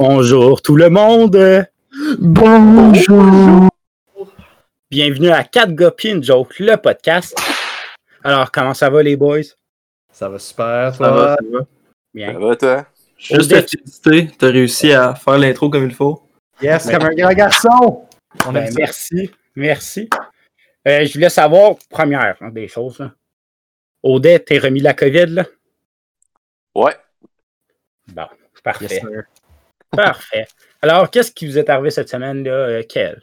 [0.00, 1.66] Bonjour tout le monde.
[2.20, 3.68] Bonjour.
[4.88, 7.36] Bienvenue à 4 Gopin Joke, le podcast.
[8.22, 9.40] Alors, comment ça va les boys?
[10.12, 11.66] Ça va super, Ça va, ça va.
[12.14, 12.32] Bien.
[12.32, 12.86] Ça va, toi?
[13.16, 16.22] Juste à te féliciter, t'as réussi à faire l'intro comme il faut.
[16.62, 18.06] Yes, Ben- comme un grand garçon.
[18.46, 20.08] On Ben, merci, merci.
[20.86, 23.00] Euh, je voulais savoir, première hein, des choses.
[23.00, 23.12] Là.
[24.04, 25.44] Odette, t'es remis la COVID, là?
[26.76, 26.94] Ouais.
[28.14, 28.26] Bon,
[28.62, 29.02] parfait.
[29.02, 29.24] Yes.
[29.90, 30.46] Parfait.
[30.82, 33.20] Alors, qu'est-ce qui vous est arrivé cette semaine, là, euh, Quel?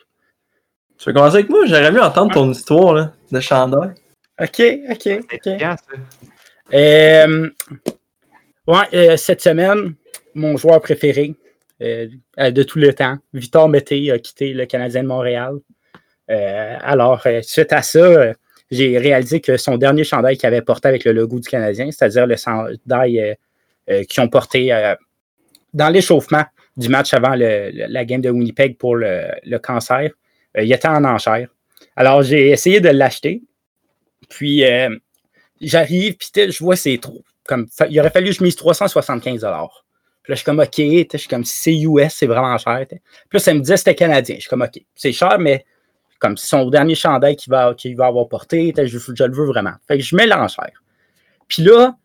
[0.98, 1.66] Tu veux commencer avec moi?
[1.66, 3.94] J'aurais mieux entendre ton histoire là, de chandail.
[4.42, 5.58] OK, OK, C'est OK.
[5.58, 5.84] bien, ça.
[6.74, 7.50] Euh,
[8.68, 9.94] ouais, euh, cette semaine,
[10.34, 11.36] mon joueur préféré
[11.82, 12.08] euh,
[12.40, 15.56] euh, de tout le temps, Victor Mété, a quitté le Canadien de Montréal.
[16.32, 18.34] Euh, alors, euh, suite à ça, euh,
[18.72, 22.26] j'ai réalisé que son dernier chandail qu'il avait porté avec le logo du Canadien, c'est-à-dire
[22.26, 23.34] le chandail euh,
[23.90, 24.96] euh, qu'ils ont porté euh,
[25.74, 26.46] dans l'échauffement
[26.78, 30.10] du match avant le- la game de Winnipeg pour le, le cancer,
[30.58, 31.48] euh, il était en enchère.
[31.96, 33.42] Alors, j'ai essayé de l'acheter.
[34.30, 34.90] Puis, euh,
[35.62, 37.24] j'arrive, puis je vois c'est trop.
[37.48, 39.70] Comme, il aurait fallu que je mise 375 Puis là,
[40.30, 42.86] je suis comme, OK, je suis comme, c'est US, c'est vraiment cher.
[42.90, 43.00] Puis
[43.34, 44.36] là, ça me disait c'était canadien.
[44.36, 45.66] Je suis comme, OK, c'est cher, mais
[46.20, 49.74] comme c'est son dernier chandail qu'il va, va avoir porté, je, je le veux vraiment.
[49.88, 50.82] Fait que je mets l'enchère.
[51.48, 51.96] Puis là,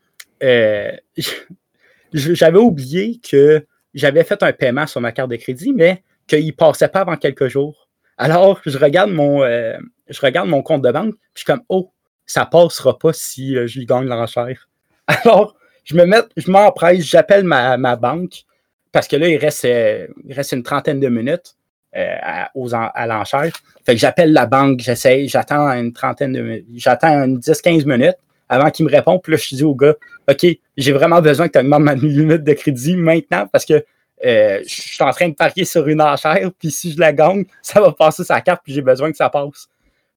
[0.42, 0.92] euh,
[2.12, 6.52] j'avais oublié que j'avais fait un paiement sur ma carte de crédit, mais qu'il ne
[6.52, 7.88] passait pas avant quelques jours.
[8.18, 9.76] Alors, je regarde mon, euh,
[10.08, 11.92] je regarde mon compte de banque, puis je suis comme, oh,
[12.26, 14.68] ça passera pas si euh, je gagne l'enchère.
[15.06, 18.44] Alors, je me mets, je m'empresse, j'appelle ma, ma banque,
[18.92, 21.56] parce que là, il reste, euh, il reste une trentaine de minutes
[21.96, 23.50] euh, à, aux à l'enchère.
[23.84, 28.18] Fait que j'appelle la banque, j'essaye, j'attends une trentaine de minutes, j'attends une 10-15 minutes
[28.50, 29.22] avant qu'il me réponde.
[29.22, 29.94] Puis là, je dis au gars,
[30.28, 30.46] OK,
[30.76, 33.82] j'ai vraiment besoin que tu augmentes ma limite de crédit maintenant parce que
[34.26, 37.44] euh, je suis en train de parier sur une enchère, puis si je la gagne,
[37.62, 39.68] ça va passer sa carte, puis j'ai besoin que ça passe.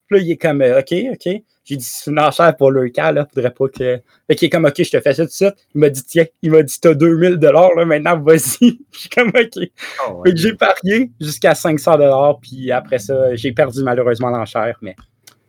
[0.08, 1.42] Puis là, il est comme, euh, OK, OK.
[1.64, 4.02] J'ai dit, c'est une enchère pour le cas, là, faudrait pas que.
[4.28, 5.56] Fait qu'il est comme, OK, je te fais ça tout de suite.
[5.74, 8.80] Il m'a dit, tiens, il m'a dit, t'as 2000 là, maintenant, vas-y.
[8.92, 9.70] Je suis comme, OK.
[10.06, 10.30] Oh, ouais.
[10.30, 14.98] Fait que j'ai parié jusqu'à 500 puis après ça, j'ai perdu malheureusement l'enchère, mais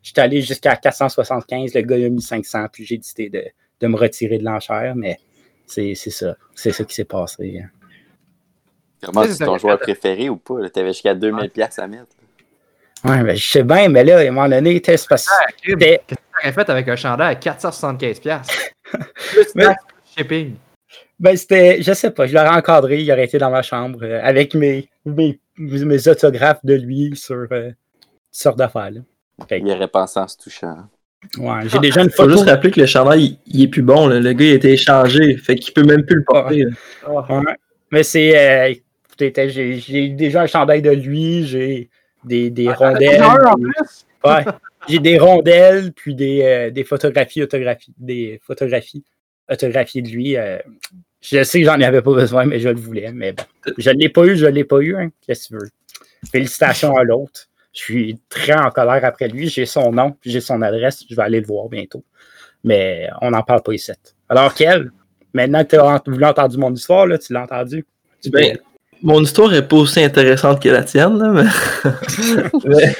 [0.05, 3.43] j'étais allé jusqu'à 475, le gars il a mis 500, puis j'ai décidé de,
[3.81, 5.19] de me retirer de l'enchère, mais
[5.67, 7.61] c'est c'est ça, c'est ça qui s'est passé.
[7.65, 7.69] hein.
[9.03, 10.61] Tu sais, c'est ton joueur préféré ou pas?
[10.61, 10.71] là?
[10.71, 12.07] T'avais jusqu'à 2000 pièces à mettre.
[13.05, 15.27] Ouais, mais je sais bien, mais là, à un moment donné, tu sais, c'est parce
[15.27, 18.21] que Ah, Qu'est-ce que tu aurais fait avec un chandail à 475$?
[18.21, 18.55] piastres?
[19.33, 19.67] Plus Mais-
[20.17, 20.55] shipping.
[21.21, 24.21] ben, c'était, je sais pas, je l'aurais encadré, il aurait été dans ma chambre euh,
[24.23, 27.77] avec mes, mes, mes autographes de lui sur euh, toutes
[28.31, 28.91] sortes d'affaires.
[29.39, 29.47] Là.
[29.47, 30.77] Fait que, Il aurait pensé en se touchant.
[31.39, 32.33] ouais, j'ai déjà une Faut photo.
[32.37, 34.07] juste rappeler que le chandail, il, il est plus bon.
[34.07, 34.21] là.
[34.21, 35.37] Le gars, il a été échangé.
[35.37, 36.65] Fait qu'il peut même plus le porter.
[36.65, 37.27] là.
[37.29, 37.43] Ouais.
[37.91, 38.37] Mais c'est.
[38.37, 38.75] euh,
[39.09, 41.89] écoutez, j'ai j'ai déjà un chandail de lui, j'ai
[42.25, 43.21] des, des rondelles.
[43.57, 44.07] Puis- plus?
[44.25, 44.45] ouais,
[44.89, 49.05] j'ai des rondelles, puis des, euh, des photographies, autographies, des photographies
[49.51, 50.37] autographiées de lui.
[50.37, 50.59] euh,
[51.21, 53.11] je sais que j'en avais pas besoin, mais je le voulais.
[53.13, 53.45] Mais bon,
[53.79, 54.95] je ne l'ai pas eu, je ne l'ai pas eu.
[54.97, 55.11] hein.
[55.27, 55.71] Qu'est-ce que tu veux?
[56.31, 57.47] Félicitations à l'autre.
[57.75, 59.49] Je suis très en colère après lui.
[59.49, 61.05] J'ai son nom, puis j'ai son adresse.
[61.09, 62.05] Je vais aller le voir bientôt.
[62.63, 63.93] Mais on n'en parle pas ici.
[64.29, 64.91] Alors, quel?
[65.35, 67.85] Maintenant que tu as voulu entendu mon histoire, là, tu l'as entendu?
[68.23, 68.57] Tu Ben,
[69.03, 71.91] mon histoire est pas aussi intéressante que la tienne, là, mais...
[72.65, 72.97] mais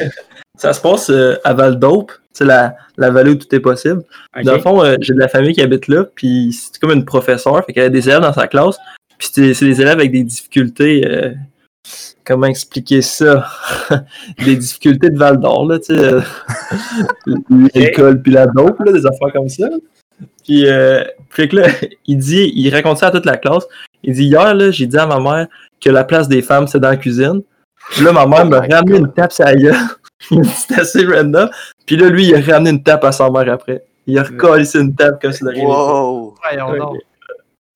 [0.57, 4.03] ça se passe euh, à Val d'Aupe, c'est la, la vallée où tout est possible.
[4.43, 7.05] Dans le fond, euh, j'ai de la famille qui habite là, puis c'est comme une
[7.05, 8.77] professeure, fait qu'elle a des élèves dans sa classe,
[9.19, 11.07] puis c'est c'est des élèves avec des difficultés.
[11.07, 11.33] euh,
[12.25, 13.47] comment expliquer ça?
[14.45, 16.21] Des difficultés de Val d'Or, là, tu sais, euh,
[17.75, 19.69] l'alcool puis la dope, là, des affaires comme ça.
[20.45, 21.69] Puis, euh, fait que là,
[22.07, 23.67] il dit, il raconte ça à toute la classe.
[24.03, 25.47] Il dit hier, là, j'ai dit à ma mère
[25.81, 27.43] que la place des femmes, c'est dans la cuisine.
[27.91, 29.01] Puis là, ma mère Oh m'a ramené God.
[29.01, 29.77] une tape sur la gueule.
[30.21, 31.51] C'était assez random.
[31.87, 33.85] Puis là, lui, il a ramené une tape à sa mère après.
[34.07, 35.73] Il a recollé une tape comme si de rien n'était.
[35.75, 36.35] Wow!
[36.43, 36.79] Voyons Ouais.
[36.79, 36.97] donc.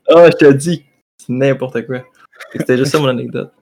[0.08, 0.84] Ah, je te dis,
[1.18, 2.04] c'est n'importe quoi.
[2.52, 3.52] C'était juste ça mon anecdote.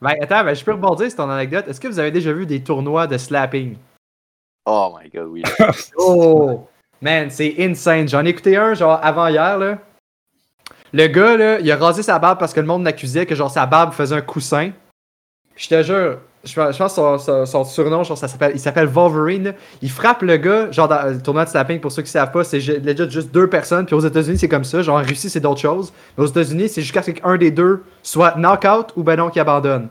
[0.00, 1.66] Ben, attends, ben, je peux rebondir sur ton anecdote.
[1.68, 3.76] Est-ce que vous avez déjà vu des tournois de slapping?
[4.66, 5.42] Oh my god, oui.
[5.98, 6.68] Oh!
[7.00, 8.08] Man, c'est insane.
[8.08, 9.78] J'en ai écouté un, genre, avant-hier, là.
[10.92, 13.50] Le gars, là, il a rasé sa barbe parce que le monde l'accusait que, genre,
[13.50, 14.72] sa barbe faisait un coussin.
[15.54, 19.54] Puis je te jure, je, pense son, son- surnom, s'appelle, il s'appelle Wolverine.
[19.82, 22.44] Il frappe le gars, genre, dans le tournoi de slapping, pour ceux qui savent pas,
[22.44, 23.84] c'est legit juste deux personnes.
[23.86, 24.82] Puis aux États-Unis, c'est comme ça.
[24.82, 25.92] Genre, en Russie, c'est d'autres choses.
[26.16, 29.40] Mais aux États-Unis, c'est jusqu'à ce qu'un des deux soit knock-out ou ben non, qui
[29.40, 29.88] abandonne.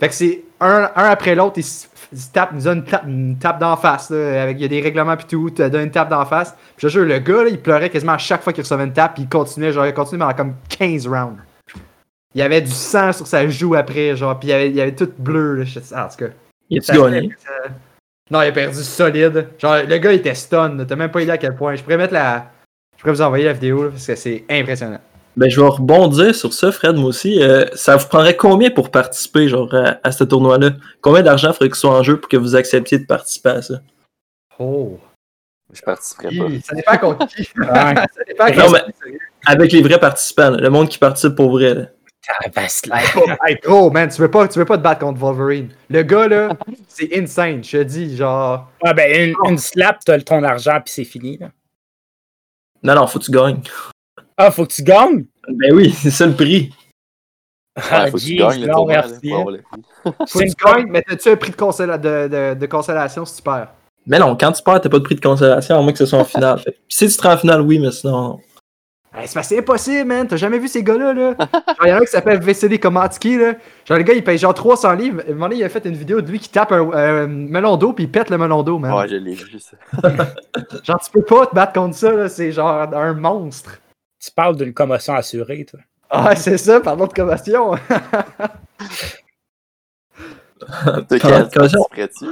[0.00, 1.86] Fait que c'est un, après l'autre, ils se
[2.32, 4.10] tapent, ils donnent une tape, tape d'en face.
[4.10, 6.54] Avec, il y a des règlements pis tout, tu donnes une tape d'en face.
[6.76, 8.92] Puis je jure, le gars, là, il pleurait quasiment à chaque fois qu'il recevait une
[8.92, 11.38] tape, puis il continuait, genre, il continuait pendant comme 15 rounds.
[12.34, 14.76] Il y avait du sang sur sa joue après, genre, puis il y avait, il
[14.76, 15.64] y avait tout bleu, là.
[15.64, 16.32] Je- ah, en tout cas.
[16.70, 17.30] Il Ça gagné?
[17.64, 17.68] euh,
[18.30, 19.48] Non, il a perdu solide.
[19.58, 20.84] Genre, le gars était stun, là.
[20.84, 21.74] t'as même pas idée à quel point.
[21.74, 22.50] Je pourrais mettre la.
[22.96, 25.00] Je pourrais vous envoyer la vidéo, là, parce que c'est impressionnant.
[25.36, 27.40] Ben, je vais rebondir sur ça, Fred, moi aussi.
[27.40, 30.70] Euh, ça vous prendrait combien pour participer, genre, à, à ce tournoi-là?
[31.00, 33.62] Combien d'argent faudrait que ce soit en jeu pour que vous acceptiez de participer à
[33.62, 33.80] ça?
[34.58, 34.98] Oh.
[35.72, 36.44] Je participerai pas.
[36.64, 37.44] Ça dépend contre qui.
[37.54, 41.50] Ça dépend Non, contre mais- Avec les vrais participants, là, le monde qui participe pour
[41.52, 41.74] vrai.
[41.74, 41.82] là.
[43.46, 45.70] Hey, bro, man, tu veux, pas, tu veux pas te battre contre Wolverine.
[45.88, 46.50] Le gars, là,
[46.88, 47.64] c'est insane.
[47.64, 48.68] Je te dis, genre.
[48.82, 51.38] Ouais, ben, une, une slap, t'as le- ton argent, puis c'est fini.
[51.38, 51.50] Là.
[52.82, 53.60] Non, non, faut que tu gagnes.
[54.36, 55.24] Ah, faut que tu gagnes?
[55.48, 56.72] Ben oui, c'est ça le prix.
[57.76, 58.96] Ah, Ouais, faut que tu gagnes le non, tournoi.
[58.96, 59.02] hein.
[60.26, 63.24] Faut que tu une- gagnes, mais t'as-tu un prix de, consola- de, de, de consolation
[63.24, 63.72] si tu perds?
[64.06, 66.06] Mais non, quand tu perds, t'as pas de prix de consolation, à moins que ce
[66.06, 66.60] soit en finale.
[66.88, 68.40] Si tu te rends en finale, oui, mais sinon.
[69.14, 70.28] Hey, c'est impossible, man.
[70.28, 71.34] T'as jamais vu ces gars-là, là?
[71.38, 71.48] Genre,
[71.84, 73.54] il y en a un qui s'appelle VCD Komatsky, là.
[73.86, 75.22] Genre, le gars, il paye genre 300 livres.
[75.26, 77.26] À un moment donné, il a fait une vidéo de lui qui tape un euh,
[77.26, 78.92] melon d'eau, puis il pète le melon d'eau, man.
[78.92, 79.76] Ouais, je l'ai vu, ça.
[80.84, 82.28] Genre, tu peux pas te battre contre ça, là.
[82.28, 83.78] C'est genre un monstre.
[84.22, 85.80] Tu parles d'une commotion assurée, toi.
[86.10, 87.76] Ah, c'est ça, pardon de commotion.
[91.08, 91.86] Commotion.
[91.88, 92.26] participerais-tu?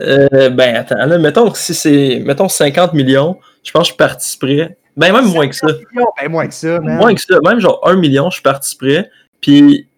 [0.00, 2.22] Euh, ben attends, là, mettons que si c'est.
[2.24, 4.78] Mettons 50 millions, je pense que je participerais.
[4.96, 5.66] Ben même moins que ça.
[5.66, 6.98] ben, moins que ça, man.
[6.98, 7.38] Moins que ça.
[7.44, 9.10] Même genre 1 million, je participerais.
[9.40, 9.88] Puis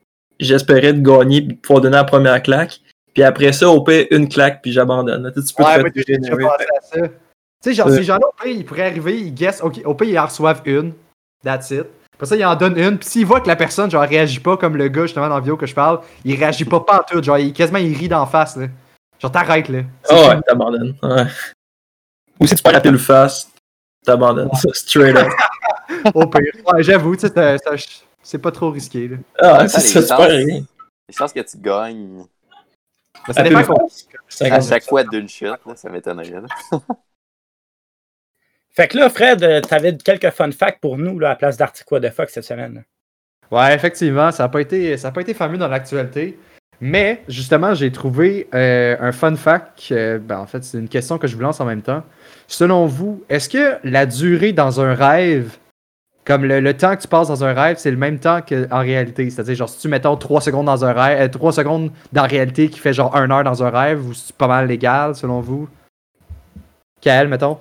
[0.40, 2.81] j'espérais de gagner pouvoir donner la première claque.
[3.14, 5.32] Puis après ça, au pire, une claque, puis j'abandonne.
[5.34, 7.00] Tu peux Ouais, te faire à ça.
[7.00, 7.10] Tu
[7.62, 10.19] sais, genre, ces gens-là, au pire, ils pourraient arriver, ils guessent, ok, au pire, ils
[10.19, 10.93] en reçoivent une.
[11.42, 11.87] That's it.
[12.14, 12.99] Après ça, ils en donnent une.
[12.99, 15.40] Puis s'ils voient que la personne, genre, réagit pas comme le gars, justement, dans la
[15.40, 17.22] vidéo que je parle, il réagit pas pas en tout.
[17.22, 18.66] Genre, il, quasiment, il rit d'en face, là.
[19.19, 19.81] Genre, t'arrêtes, là.
[20.10, 20.94] Ah ouais, t'abandonnes.
[21.02, 21.25] Ouais.
[22.40, 23.50] Ou si tu perds la pile face,
[24.06, 24.50] t'abandonnes.
[24.54, 25.28] Ça, Straight up.
[26.14, 26.52] Au pire.
[26.72, 29.16] Ouais, j'avoue, tu sais, c'est- c'est- c'est pas trop risqué, là.
[29.38, 30.64] Ah, c'est les ça, chances- perds rien.
[31.08, 32.24] Les chances que tu gagnes
[33.32, 33.88] ça La dépend à
[34.28, 34.68] 50.
[34.68, 36.42] chaque fois d'une shot, là, ça m'étonnerait.
[38.74, 41.56] Fait que là, Fred, euh, t'avais quelques fun facts pour nous là, à la place
[41.90, 42.84] What the Fuck cette semaine.
[43.50, 46.38] Ouais, effectivement, ça n'a pas été, ça a pas été fameux dans l'actualité.
[46.81, 49.88] Mais justement, j'ai trouvé euh, un fun fact.
[49.93, 52.02] euh, ben, en fait, c'est une question que je vous lance en même temps.
[52.49, 55.56] Selon vous, est-ce que la durée dans un rêve,
[56.25, 58.81] comme le, le temps que tu passes dans un rêve, c'est le même temps qu'en
[58.81, 59.31] réalité?
[59.31, 62.69] C'est-à-dire, genre, si tu mettons 3 secondes dans un rêve, 3 secondes dans la réalité
[62.69, 65.69] qui fait genre 1 heure dans un rêve, ou c'est pas mal légal, selon vous?
[67.00, 67.58] Kael, mettons?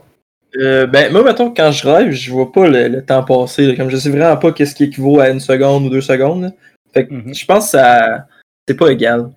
[0.58, 3.66] Euh, ben, moi, mettons, quand je rêve, je vois pas le, le temps passer.
[3.68, 3.76] là.
[3.76, 6.44] Comme je sais vraiment pas qu'est-ce qui équivaut à une seconde ou deux secondes.
[6.44, 6.50] là.
[6.94, 7.34] Fait que Mhm.
[7.34, 8.26] je pense que ça.
[8.68, 9.32] C'est pas égal.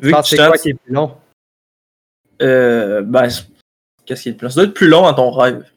[0.00, 1.16] Vu que c'est quoi qui est plus long?
[2.40, 3.46] euh, ben, c'est-
[4.04, 4.50] qu'est-ce qui est le plus?
[4.50, 5.68] Ça doit être plus long dans ton rêve.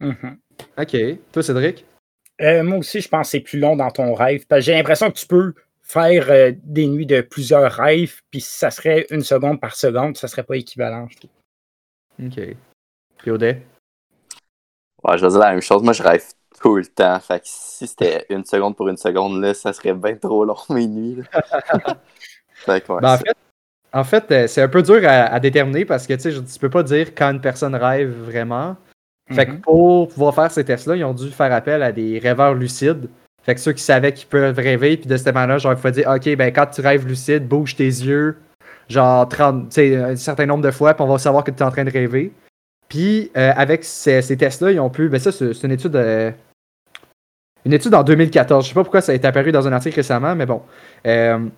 [0.00, 0.38] Mhm.
[0.76, 0.96] Ok.
[1.32, 1.84] Toi, Cédric?
[2.40, 4.46] Euh, moi aussi, je pense que c'est plus long dans ton rêve.
[4.46, 8.40] Parce que J'ai l'impression que tu peux faire euh, des nuits de plusieurs rêves, puis
[8.40, 11.30] si ça serait une seconde par seconde, ça serait pas équivalent, je trouve.
[12.24, 12.56] Ok.
[13.18, 13.62] Puis Audet?
[15.02, 15.82] Ouais, je vais dire la même chose.
[15.82, 16.24] Moi, je rêve
[16.60, 17.18] tout le temps.
[17.20, 20.56] Fait que si c'était une seconde pour une seconde, là, ça serait bien trop long
[20.70, 21.16] mes nuits.
[21.32, 21.40] là.
[22.54, 23.36] fait que, ouais, Ben, en fait,
[23.92, 26.70] en fait euh, c'est un peu dur à, à déterminer parce que tu tu peux
[26.70, 28.76] pas dire quand une personne rêve vraiment.
[29.30, 29.60] Fait que Mhm.
[29.60, 33.08] pour pouvoir faire ces tests-là, ils ont dû faire appel à des rêveurs lucides.
[33.42, 35.90] Fait que ceux qui savaient qu'ils peuvent rêver, puis de cette manière-là, genre, il faut
[35.90, 38.36] dire, OK, ben quand tu rêves lucide, bouge tes yeux,
[38.88, 41.58] genre 30, tu sais, un certain nombre de fois, puis on va savoir que tu
[41.58, 42.32] es en train de rêver.
[42.88, 45.08] Puis euh, avec ces, ces tests-là, ils ont pu.
[45.10, 45.94] Ben ça, c'est c'est une étude.
[45.96, 46.30] euh,
[47.64, 48.64] une étude en 2014.
[48.64, 50.62] Je sais pas pourquoi ça est apparu dans un article récemment, mais bon.
[51.06, 51.48] Euh,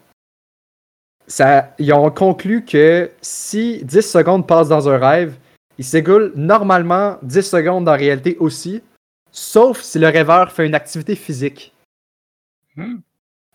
[1.26, 5.36] ça, ils ont conclu que si 10 secondes passent dans un rêve,
[5.78, 8.82] il s'égoule normalement 10 secondes en réalité aussi,
[9.30, 11.72] sauf si le rêveur fait une activité physique.
[12.76, 12.98] Hmm.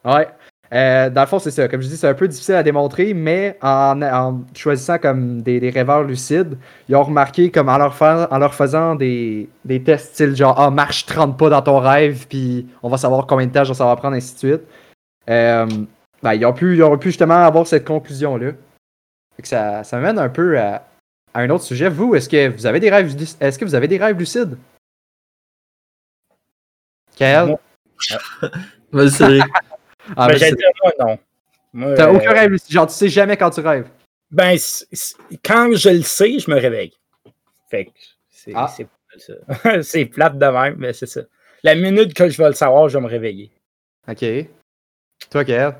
[0.06, 0.28] Ouais.
[0.76, 1.70] Euh, dans le fond, c'est ça.
[1.70, 5.62] Comme je dis, c'est un peu difficile à démontrer, mais en, en choisissant comme des,
[5.62, 6.58] des rêveurs lucides,
[6.90, 10.60] ils ont remarqué comme en leur, fa- en leur faisant des, des tests style genre
[10.60, 13.86] Ah, marche 30 pas dans ton rêve, puis on va savoir combien de temps ça
[13.86, 14.62] va prendre, ainsi de suite.
[15.30, 15.66] Euh,
[16.22, 18.52] ben, ils, ont pu, ils ont pu justement avoir cette conclusion-là.
[19.44, 20.86] Ça, ça mène un peu à,
[21.34, 21.88] à un autre sujet.
[21.88, 24.58] Vous, est-ce que vous avez des rêves est-ce que vous avez des rêves lucides?
[27.16, 27.58] Kael?
[28.92, 29.40] Vas-y.
[30.16, 31.20] Ah, Ben, ben, dire, moi, non.
[31.74, 32.72] Moi, T'as euh, aucun rêve lucide.
[32.72, 33.88] Genre, tu sais jamais quand tu rêves.
[34.32, 34.58] Ben,
[35.44, 36.94] quand je le sais, je me réveille.
[37.70, 37.92] Fait que
[38.30, 38.68] c'est Ah.
[38.76, 39.82] c'est pas ça.
[39.82, 41.22] c'est plate de même, mais c'est ça.
[41.64, 43.52] La minute que je vais le savoir, je vais me réveiller.
[44.08, 44.24] Ok.
[45.32, 45.76] Toi, Kael?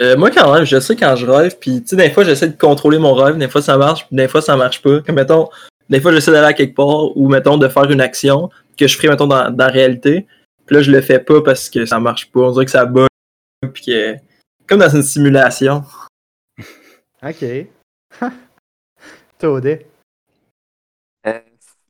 [0.00, 2.48] Euh, moi, quand même, je sais quand je rêve, puis tu sais, des fois, j'essaie
[2.48, 5.00] de contrôler mon rêve, des fois, ça marche, des fois, ça marche pas.
[5.00, 5.48] Comme, mettons,
[5.90, 8.48] des fois, j'essaie d'aller à quelque part, ou, mettons, de faire une action
[8.78, 10.26] que je ferais, mettons, dans, dans la réalité.
[10.66, 12.40] Puis là, je le fais pas parce que ça marche pas.
[12.40, 13.08] On dirait que ça bug.
[13.72, 14.16] Puis que.
[14.66, 15.82] Comme dans une simulation.
[17.22, 17.44] Ok.
[19.38, 19.86] Toi, Odé.
[21.26, 21.40] Euh,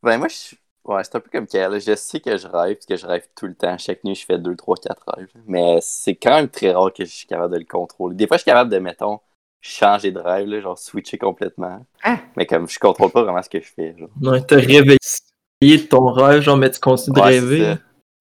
[0.02, 0.54] ben moi, je...
[0.84, 1.80] ouais, c'est un peu comme Kael.
[1.80, 3.76] Je sais que je rêve, parce que je rêve tout le temps.
[3.78, 5.28] Chaque nuit, je fais 2, 3, 4 rêves.
[5.46, 8.14] Mais c'est quand même très rare que je suis capable de le contrôler.
[8.14, 9.20] Des fois, je suis capable de, mettons,
[9.60, 11.84] changer de rêve, là, genre switcher complètement.
[12.04, 12.18] Hein?
[12.36, 13.94] Mais comme je contrôle pas vraiment ce que je fais.
[13.98, 14.10] Genre.
[14.22, 14.98] Ouais, te réveiller
[15.62, 17.74] de ton rêve, genre, mais tu continues de Ouais, rêver.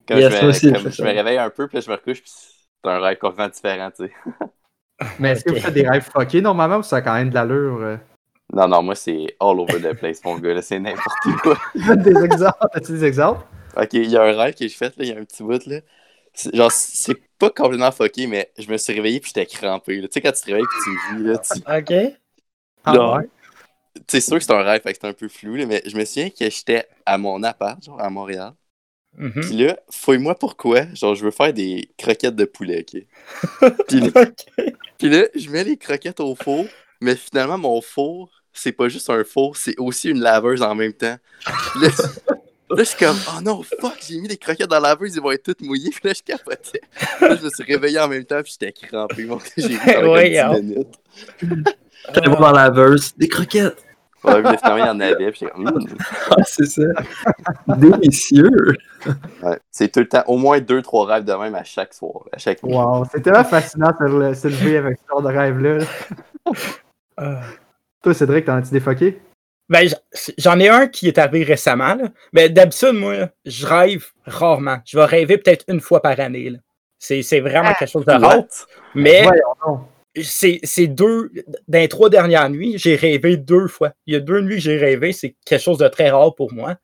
[0.08, 1.96] Comme Yes, je, me, aussi, je comme me réveille un peu, puis là, je me
[1.96, 2.32] recouche, puis
[2.88, 4.12] c'est un rêve complètement différent, tu sais.
[5.20, 7.36] Mais est-ce que vous faites des rêves fuckés normalement ou ça a quand même de
[7.36, 7.80] l'allure?
[7.82, 7.98] euh?
[8.54, 11.58] Non, non, moi, c'est all over the place, mon gars, là, c'est n'importe quoi.
[11.76, 12.68] Des exemples.
[12.72, 13.46] As-tu des exemples?
[13.76, 15.44] Ok, il y a un rêve que j'ai fait, là, il y a un petit
[15.44, 15.82] bout, là.
[16.34, 20.00] C'est- Genre, c'est pas complètement fucké, mais je me suis réveillé puis j'étais crampé.
[20.00, 20.08] là.
[20.08, 21.60] Tu sais, quand tu te réveilles puis tu dis, là, tu...
[22.08, 22.14] OK.
[22.86, 23.30] Ah, ouais.
[23.96, 25.82] tu sais, sûr que c'est un rêve, fait que c'est un peu flou, là, mais
[25.86, 28.54] je me souviens que j'étais à mon appart, genre, à Montréal.
[29.18, 29.32] Mhm.
[29.32, 33.02] Puis là, fouille-moi pourquoi, genre, je veux faire des croquettes de poulet, ok?
[33.88, 34.74] Puis là, OK.
[34.98, 36.66] puis là, je mets les croquettes au four,
[37.02, 40.94] mais finalement, mon four, c'est pas juste un four, c'est aussi une laveuse en même
[40.94, 41.18] temps.
[41.46, 41.90] Puis là,
[42.70, 45.22] là, je suis comme, oh non, fuck, j'ai mis les croquettes dans la laveuse, ils
[45.22, 45.90] vont être toutes mouillées.
[45.90, 46.82] Puis là, je capotais.
[47.22, 49.26] Là, je me suis réveillé en même temps, puis j'étais crampé.
[49.26, 49.68] Mon j'ai.
[49.68, 51.00] 10 minutes.
[52.14, 53.18] T'allais voir dans la verse.
[53.18, 53.87] Des croquettes.
[54.24, 55.88] Ouais, il y en avait, puis j'étais comme, Hmm.
[56.32, 56.82] Ah, c'est ça.
[57.78, 58.50] Délicieux.
[59.44, 59.60] Ouais.
[59.72, 62.38] C'est tout le temps, au moins deux, trois rêves de même à chaque soir, à
[62.38, 62.74] chaque nuit.
[62.74, 65.86] Wow, c'est tellement fascinant de le- se lever avec ce genre de rêve-là.
[67.18, 67.42] Ah.
[68.04, 69.22] Toi, Cédric, t'en as-tu défoqué?
[69.70, 69.88] Ben,
[70.38, 71.96] j'en ai un qui est arrivé récemment.
[71.96, 72.06] Là.
[72.32, 74.78] Ben, d'habitude, moi, je rêve rarement.
[74.86, 76.50] Je vais rêver peut-être une fois par année.
[76.52, 76.60] là.
[77.00, 78.44] C'est c'est vraiment quelque chose de rare.
[78.96, 79.82] Mais Voyons.
[80.24, 81.32] C'est deux.
[81.68, 83.94] Dans les trois dernières nuits, j'ai rêvé deux fois.
[84.06, 85.12] Il y a deux nuits que j'ai rêvé.
[85.12, 86.76] C'est quelque chose de très rare pour moi.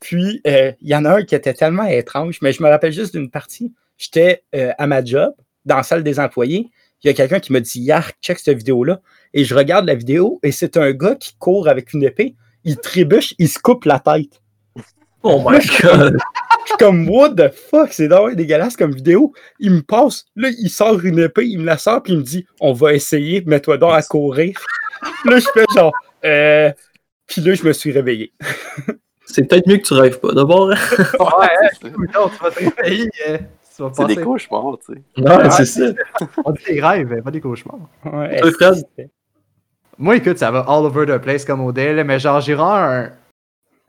[0.00, 2.92] Puis, euh, il y en a un qui était tellement étrange, mais je me rappelle
[2.92, 3.72] juste d'une partie.
[3.96, 6.68] J'étais euh, à ma job, dans la salle des employés.
[7.02, 9.00] Il y a quelqu'un qui m'a dit Yark, check cette vidéo-là.
[9.32, 12.34] Et je regarde la vidéo et c'est un gars qui court avec une épée.
[12.64, 14.40] Il trébuche, il se coupe la tête.
[15.22, 16.16] Oh my god.
[16.66, 19.32] Je suis comme, what the fuck, c'est donc dégueulasse comme vidéo.
[19.60, 22.24] Il me passe, là, il sort une épée, il me la sort, puis il me
[22.24, 24.58] dit, on va essayer, mets-toi donc à courir.
[25.24, 25.92] là, je fais genre,
[26.24, 26.72] euh.
[27.28, 28.32] Puis là, je me suis réveillé.
[29.26, 30.68] C'est peut-être mieux que tu rêves pas d'abord.
[30.68, 30.76] Ouais,
[31.72, 31.88] c'est ça.
[31.88, 33.10] écoute, non, tu vas te réveiller.
[33.78, 35.02] vas C'est des cauchemars, tu sais.
[35.18, 35.50] Non, Ouais.
[35.50, 35.86] c'est ça.
[36.44, 37.78] On dit des rêves, pas des cauchemars.
[38.04, 38.74] Ouais, Toi, Fred?
[38.96, 39.10] c'est-
[39.98, 43.10] Moi, écoute, ça va all over the place comme Odell, mais genre, j'ai vraiment un,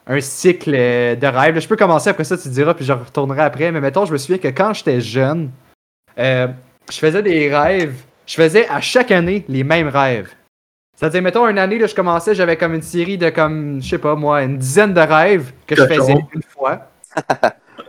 [0.08, 1.56] un cycle euh, de rêves.
[1.56, 1.60] là.
[1.60, 3.72] Je peux commencer après ça, tu diras, puis je retournerai après.
[3.72, 5.52] Mais mettons, je me souviens que quand j'étais jeune,
[6.18, 6.48] euh,
[6.92, 7.96] je faisais des rêves.
[8.26, 10.30] Je faisais à chaque année les mêmes rêves.
[10.96, 13.98] C'est-à-dire, mettons, une année, là, je commençais, j'avais comme une série de comme, je sais
[14.00, 16.90] pas moi, une dizaine de rêves que je faisais une fois.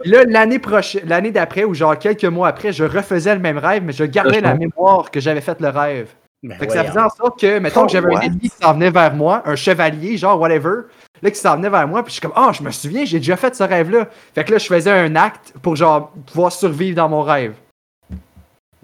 [0.05, 3.83] Là, l'année prochaine, l'année d'après, ou genre quelques mois après, je refaisais le même rêve,
[3.83, 6.11] mais je gardais la mémoire que j'avais fait le rêve.
[6.43, 8.63] Ben Fait que ça faisait en sorte que, mettons Oh, que j'avais un ennemi qui
[8.63, 10.83] s'en venait vers moi, un chevalier, genre whatever,
[11.23, 13.19] là, qui s'en venait vers moi, puis je suis comme, ah, je me souviens, j'ai
[13.19, 14.09] déjà fait ce rêve-là.
[14.35, 17.55] Fait que là, je faisais un acte pour, genre, pouvoir survivre dans mon rêve.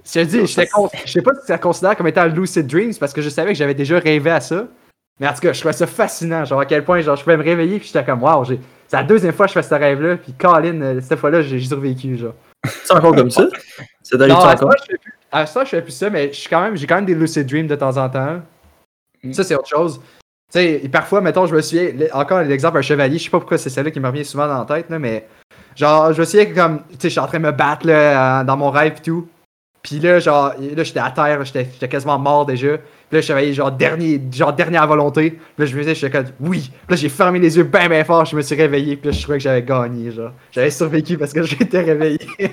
[0.05, 2.95] Je te dis, j'étais con- je sais pas si ça considère comme étant lucid dreams,
[3.01, 4.67] parce que je savais que j'avais déjà rêvé à ça.
[5.21, 7.37] Mais en tout cas, je trouvais ça fascinant, genre à quel point, genre, je pouvais
[7.37, 9.75] me réveiller, puis j'étais comme, waouh, j'ai- c'est la deuxième fois que je fais ce
[9.75, 12.35] rêve-là, puis Colin, euh, cette fois-là, j'ai j'ai survécu, genre.
[12.65, 13.47] C'est encore comme ça?
[14.03, 14.75] Ça t'arrive encore?
[15.33, 17.15] à ça, je fais plus ça, mais je suis quand même, j'ai quand même des
[17.15, 18.41] lucid dreams de temps en temps.
[19.23, 19.33] Mm.
[19.33, 20.01] Ça, c'est autre chose.
[20.55, 23.59] Tu sais, parfois, mettons, je me souviens, encore l'exemple, un chevalier, je sais pas pourquoi
[23.59, 25.27] c'est celle-là qui me revient souvent dans la tête, là, mais
[25.75, 27.85] genre, je me souviens que comme, tu sais, je suis en train de me battre
[27.89, 29.27] là, euh, dans mon rêve et tout.
[29.83, 32.79] Puis là, genre, là, j'étais à terre, j'étais quasiment mort déjà.
[32.79, 35.33] Puis là, je chevalier, genre, dernier, genre, dernière volonté.
[35.33, 36.71] Puis là, je me disais, j'étais comme, oui.
[36.71, 38.97] Puis là, j'ai fermé les yeux bien, bien fort, je me suis réveillé.
[38.97, 40.31] Puis là, je trouvais que j'avais gagné, genre.
[40.53, 42.21] J'avais survécu parce que j'étais réveillé.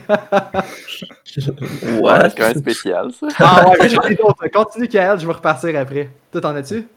[1.99, 2.31] What?
[2.31, 3.27] C'est quand même spécial, ça.
[3.37, 4.47] Ah ouais, mais j'en ai d'autres.
[4.51, 6.09] Continue, Kael, je vais repartir après.
[6.31, 6.87] Toi, t'en as-tu?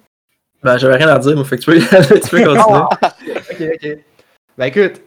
[0.64, 1.78] Ben, j'avais rien à dire, mais fait que tu peux,
[2.20, 2.78] tu peux continuer.
[2.78, 3.98] ok, ok.
[4.56, 5.00] Ben écoute,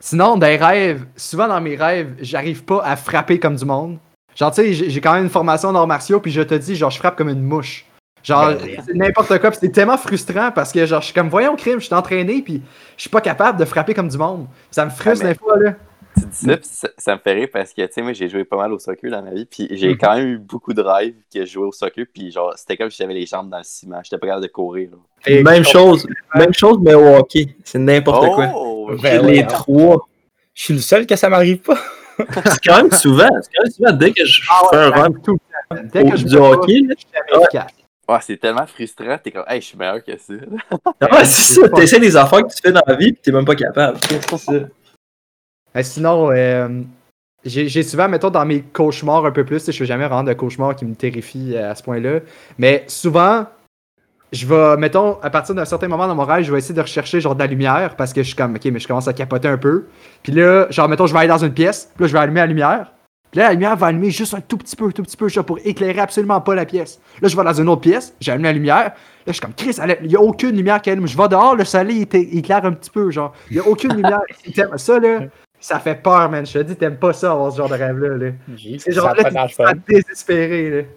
[0.00, 3.98] sinon, dans les rêves, souvent dans mes rêves, j'arrive pas à frapper comme du monde.
[4.34, 6.74] Genre, tu sais, j'ai quand même une formation en arts martiaux, puis je te dis,
[6.76, 7.86] genre, je frappe comme une mouche.
[8.22, 11.28] Genre, Ben c'est n'importe quoi, puis c'est tellement frustrant parce que, genre, je suis comme,
[11.28, 12.60] voyons, crime, je suis entraîné, puis
[12.96, 14.46] je suis pas capable de frapper comme du monde.
[14.70, 15.72] Ça me frustre Ah, mais- des fois, là.
[16.18, 18.28] Tu dis ça, puis ça, ça me fait rire parce que, tu sais, moi, j'ai
[18.28, 19.98] joué pas mal au soccer dans ma vie, puis j'ai Mhm.
[19.98, 22.90] quand même eu beaucoup de rêves que je jouais au soccer, puis genre, c'était comme
[22.90, 24.90] si j'avais les jambes dans le ciment, j'étais pas capable de courir.
[24.92, 24.96] là.
[25.26, 26.06] Et- Même chose.
[26.34, 27.54] Même chose, mais au hockey.
[27.64, 28.50] C'est n'importe quoi.
[28.54, 28.90] Oh!
[29.02, 29.46] Ben les ouais.
[29.46, 30.08] trois.
[30.54, 31.78] Je suis le seul que ça m'arrive pas.
[32.46, 33.28] C'est quand même souvent.
[33.42, 35.38] C'est quand même souvent dès que je Ah fais un rêve tout.
[35.92, 36.80] Dès que je du hockey,
[37.52, 37.66] là.
[38.08, 40.32] Ouais, c'est tellement frustrant, t'es comme, hey, je suis meilleur que ça.
[41.12, 41.68] Ouais, c'est ça.
[41.70, 43.98] T'essaies des affaires que tu fais dans la vie pis t'es même pas capable.
[44.08, 44.36] C'est?
[44.38, 44.52] ça.
[45.76, 46.68] Mais sinon, euh,
[47.44, 50.74] j'ai souvent, mettons, dans mes cauchemars un peu plus, je fais jamais rendre de cauchemars
[50.74, 52.20] qui me terrifient à ce point-là.
[52.56, 53.44] Mais souvent,
[54.32, 56.80] je vais, mettons, à partir d'un certain moment dans mon rêve, je vais essayer de
[56.80, 59.12] rechercher genre de la lumière parce que je suis comme, ok, mais je commence à
[59.12, 59.84] capoter un peu.
[60.22, 62.40] Puis là, genre, mettons, je vais aller dans une pièce, puis là, je vais allumer
[62.40, 62.92] la lumière.
[63.30, 65.44] Puis là, la lumière va allumer juste un tout petit peu, tout petit peu, genre
[65.44, 67.00] pour éclairer absolument pas la pièce.
[67.20, 68.84] Là, je vais dans une autre pièce, j'allume la lumière.
[68.84, 68.92] Là,
[69.26, 71.06] je suis comme, Chris, il y a aucune lumière qui allume.
[71.06, 73.34] Je vais dehors, le soleil il éclaire un petit peu, genre.
[73.50, 74.22] Il y a aucune lumière.
[74.76, 75.20] Ça, là,
[75.60, 76.46] ça fait peur, man.
[76.46, 78.32] Je te dis, t'aimes pas ça, avoir ce genre de rêve-là, là.
[78.78, 79.48] C'est ça genre a là, pas l'air
[79.86, 80.88] t'es désespéré, là.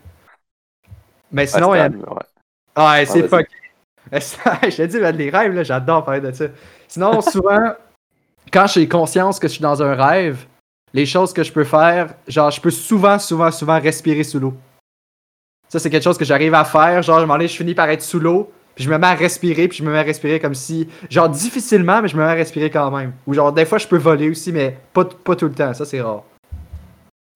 [1.32, 2.08] Mais sinon, il y a- Ouais, c'est calme,
[2.78, 3.06] ouais.
[3.06, 3.56] C'est fucké.
[4.72, 6.46] je te dis, ben, les rêves, là, j'adore parler de ça.
[6.88, 7.74] Sinon, souvent,
[8.51, 10.46] quand j'ai conscience que je suis dans un rêve,
[10.94, 14.54] les choses que je peux faire, genre, je peux souvent, souvent, souvent respirer sous l'eau.
[15.68, 17.04] Ça, c'est quelque chose que j'arrive à faire.
[17.04, 19.08] Genre, à un moment donné, je finis par être sous l'eau, puis je me mets
[19.08, 20.88] à respirer, puis je me mets à respirer comme si.
[21.10, 23.12] Genre, difficilement, mais je me mets à respirer quand même.
[23.28, 25.74] Ou genre, des fois, je peux voler aussi, mais pas, pas tout le temps.
[25.74, 26.24] Ça, c'est rare.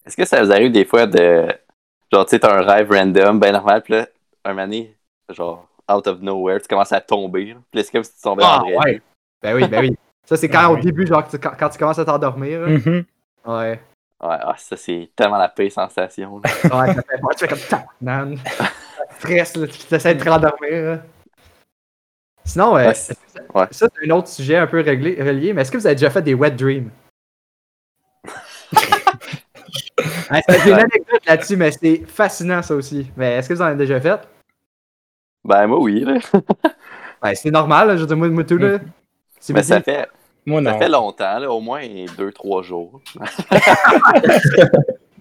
[0.06, 1.48] Est-ce que ça vous arrive des fois de.
[2.14, 4.08] Genre, tu sais, t'as un rêve random, ben normal, puis là,
[4.46, 4.96] un donné,
[5.30, 7.48] genre, out of nowhere, tu commences à tomber.
[7.48, 7.56] là.
[7.72, 8.76] Puis là, c'est comme si tu tombais Ah, en vrai.
[8.78, 9.02] ouais.
[9.42, 9.98] Ben oui, ben oui.
[10.24, 10.82] Ça, c'est quand Ah, au oui.
[10.82, 12.62] début, genre, tu- quand, quand tu commences à t'endormir.
[12.62, 12.68] là.
[12.68, 13.04] Mhm.
[13.46, 13.80] Ouais.
[14.24, 16.40] Ouais, ah, ça, c'est tellement la pire sensation.
[16.40, 16.50] là.
[16.64, 17.30] Ouais, ça fait peur.
[17.36, 18.38] Tu fais comme ta nan.
[19.20, 21.00] Stress, là, tu essaies de te rendormir.
[22.46, 23.16] Sinon, euh, Ouais, c'est-
[23.56, 23.66] ouais.
[23.72, 26.10] ça, c'est un autre sujet un peu réglé, relié, mais est-ce que vous avez déjà
[26.10, 26.90] fait des wet dreams?
[30.32, 33.12] Ouais, c'est- J'ai une anecdote là-dessus, mais c'est fascinant ça aussi.
[33.16, 34.20] Mais est-ce que vous en avez déjà fait?
[35.44, 36.18] Ben, moi, oui, là.
[37.24, 38.80] Ouais, c'est normal, là, je veux dire, moi, moi tout, là.
[39.40, 40.10] C'est Mais ça fait,
[40.46, 40.80] Moi, ça non.
[40.80, 41.82] fait longtemps, là, au moins
[42.18, 43.00] deux, trois jours.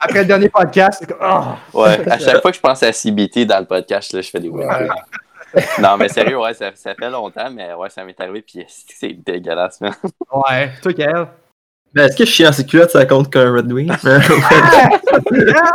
[0.01, 1.19] Après le dernier podcast, c'est comme.
[1.21, 1.59] Ah!
[1.73, 4.41] Ouais, à chaque fois que je pense à CBT dans le podcast, là, je fais
[4.41, 4.89] des web Ouais.
[5.81, 9.13] Non, mais sérieux, ouais, ça, ça fait longtemps, mais ouais, ça m'est arrivé, puis c'est
[9.13, 9.93] dégueulasse, man.
[10.33, 11.27] Ouais, toi, Kael.
[11.95, 13.93] Ben, est-ce que je suis en sécurité, ça compte qu'un Red Wing?
[14.03, 14.21] Ben,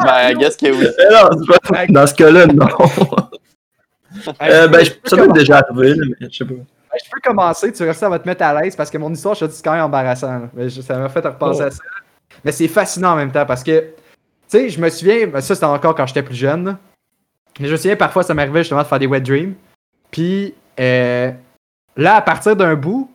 [0.03, 0.87] Ben, I guess que oui.
[1.11, 2.67] non, dans ce cas-là, non.
[4.41, 6.53] Euh, ben, je- ça doit être déjà arrivé, là, mais je sais pas.
[6.55, 9.35] Ben, je peux commencer, tu ça va te mettre à l'aise parce que mon histoire,
[9.35, 10.39] je te dis, c'est quand même embarrassant.
[10.39, 10.49] là.
[10.53, 11.67] Mais je- ça m'a fait repenser Oh.
[11.67, 11.83] à ça.
[12.43, 13.87] Mais c'est fascinant en même temps parce que, tu
[14.47, 16.65] sais, je me souviens, ben, ça c'était encore quand j'étais plus jeune.
[16.65, 16.77] là.
[17.59, 19.53] Mais je me souviens, parfois, ça m'arrivait justement de faire des wet dreams.
[20.11, 21.31] Puis, euh,
[21.95, 23.11] là, à partir d'un bout,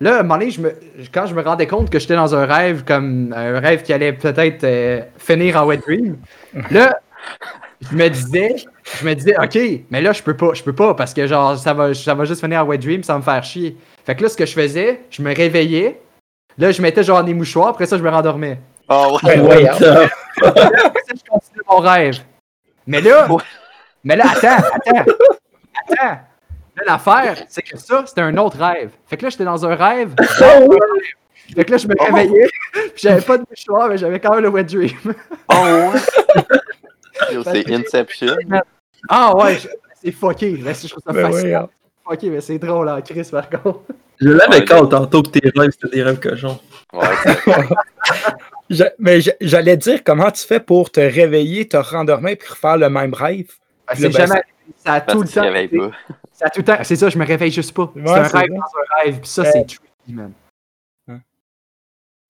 [0.00, 0.74] là, à un moment donné, je me,
[1.12, 4.12] quand je me rendais compte que j'étais dans un rêve, comme un rêve qui allait
[4.12, 6.16] peut-être euh, finir en wet dream,
[6.70, 6.98] là,
[7.90, 8.56] je me disais,
[9.00, 9.58] je me disais, ok,
[9.90, 12.24] mais là, je peux pas, je peux pas, parce que genre, ça va, ça va
[12.24, 13.76] juste finir en wet dream, ça va me faire chier.
[14.04, 16.00] Fait que là, ce que je faisais, je me réveillais,
[16.58, 18.58] là, je mettais genre des mouchoirs, après ça, je me rendormais.
[18.88, 19.36] Oh, ouais.
[19.36, 20.06] Ben, ouais, ça,
[20.44, 22.18] je continuais mon rêve.
[22.86, 23.42] Mais là, Ouais.
[24.04, 25.12] mais là, attends, attends,
[25.92, 26.18] attends.
[26.76, 28.90] Là, l'affaire, c'est que ça, c'était un autre rêve.
[29.06, 30.14] Fait que là, j'étais dans un rêve.
[30.14, 30.78] dans un rêve.
[31.54, 34.42] Fait que là, je me réveillais, puis j'avais pas de mouchoir, mais j'avais quand même
[34.42, 34.90] le wet dream.
[35.52, 37.40] Oh, ouais.
[37.44, 38.34] C'est Inception.
[39.08, 39.58] Ah ouais,
[40.02, 40.56] c'est fucké.
[40.56, 41.48] Là, je trouve ça Ben, fascinant.
[41.48, 41.68] ouais, hein.
[42.08, 43.80] Fucké, mais c'est drôle en Chris par contre.
[44.20, 46.58] Je l'avais Ouais, quand tantôt que tes rêves, c'était des rêves cochons.
[46.92, 47.06] Ouais,
[48.70, 52.88] Je- mais j'allais dire comment tu fais pour te réveiller, te rendormir puis refaire le
[52.88, 53.50] même rêve?
[53.86, 54.42] Ben, c'est ben, jamais.
[54.76, 55.42] Ça a parce tout le tu temps.
[55.42, 55.90] réveilles été- pas.
[56.32, 56.78] Ça a tout le temps.
[56.82, 57.92] C'est ça, je me réveille juste pas.
[57.94, 58.54] Ouais, c'est un c'est rêve ça.
[58.56, 59.20] dans un rêve.
[59.20, 59.50] Puis ça, Ouais.
[59.52, 60.32] c'est tricky, man.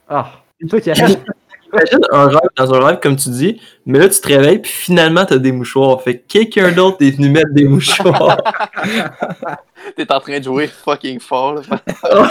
[0.09, 0.31] Ah.
[0.69, 4.29] Toi qui Imagine un rêve dans un rêve, comme tu dis, mais là, tu te
[4.29, 6.01] réveilles, puis finalement, t'as des mouchoirs.
[6.03, 8.37] Fait que quelqu'un d'autre est venu mettre des mouchoirs.
[9.97, 11.63] T'es en train de jouer fucking fort, là.
[12.05, 12.27] Euh,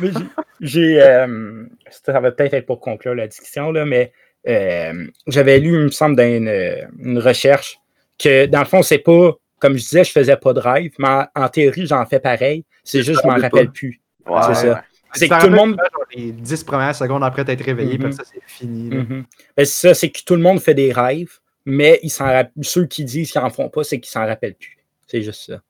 [0.00, 0.26] Mais j'ai-
[0.60, 1.02] J'ai.
[1.02, 1.64] euh,
[2.04, 4.12] ça va peut-être être pour conclure la discussion, là, mais
[4.46, 7.78] euh, j'avais lu, il me semble, dans une, euh, une recherche
[8.18, 9.32] que, dans le fond, c'est pas.
[9.60, 12.64] Comme je disais, je faisais pas de rêve, mais en, en théorie, j'en fais pareil.
[12.82, 14.00] C'est juste, je m'en rappelle plus.
[14.26, 14.74] ouais, c'est ça.
[14.74, 14.80] ouais.
[15.14, 15.76] C'est que tout le monde.
[16.14, 18.90] Les 10 premières secondes après t'être réveillé, puis ça, c'est fini.
[18.90, 19.24] Mhm.
[19.56, 22.84] Ben, c'est ça, c'est que tout le monde fait des rêves, mais ils rapp- ceux
[22.86, 24.76] qui disent qu'ils en font pas, c'est qu'ils s'en rappellent plus.
[25.06, 25.62] C'est juste ça.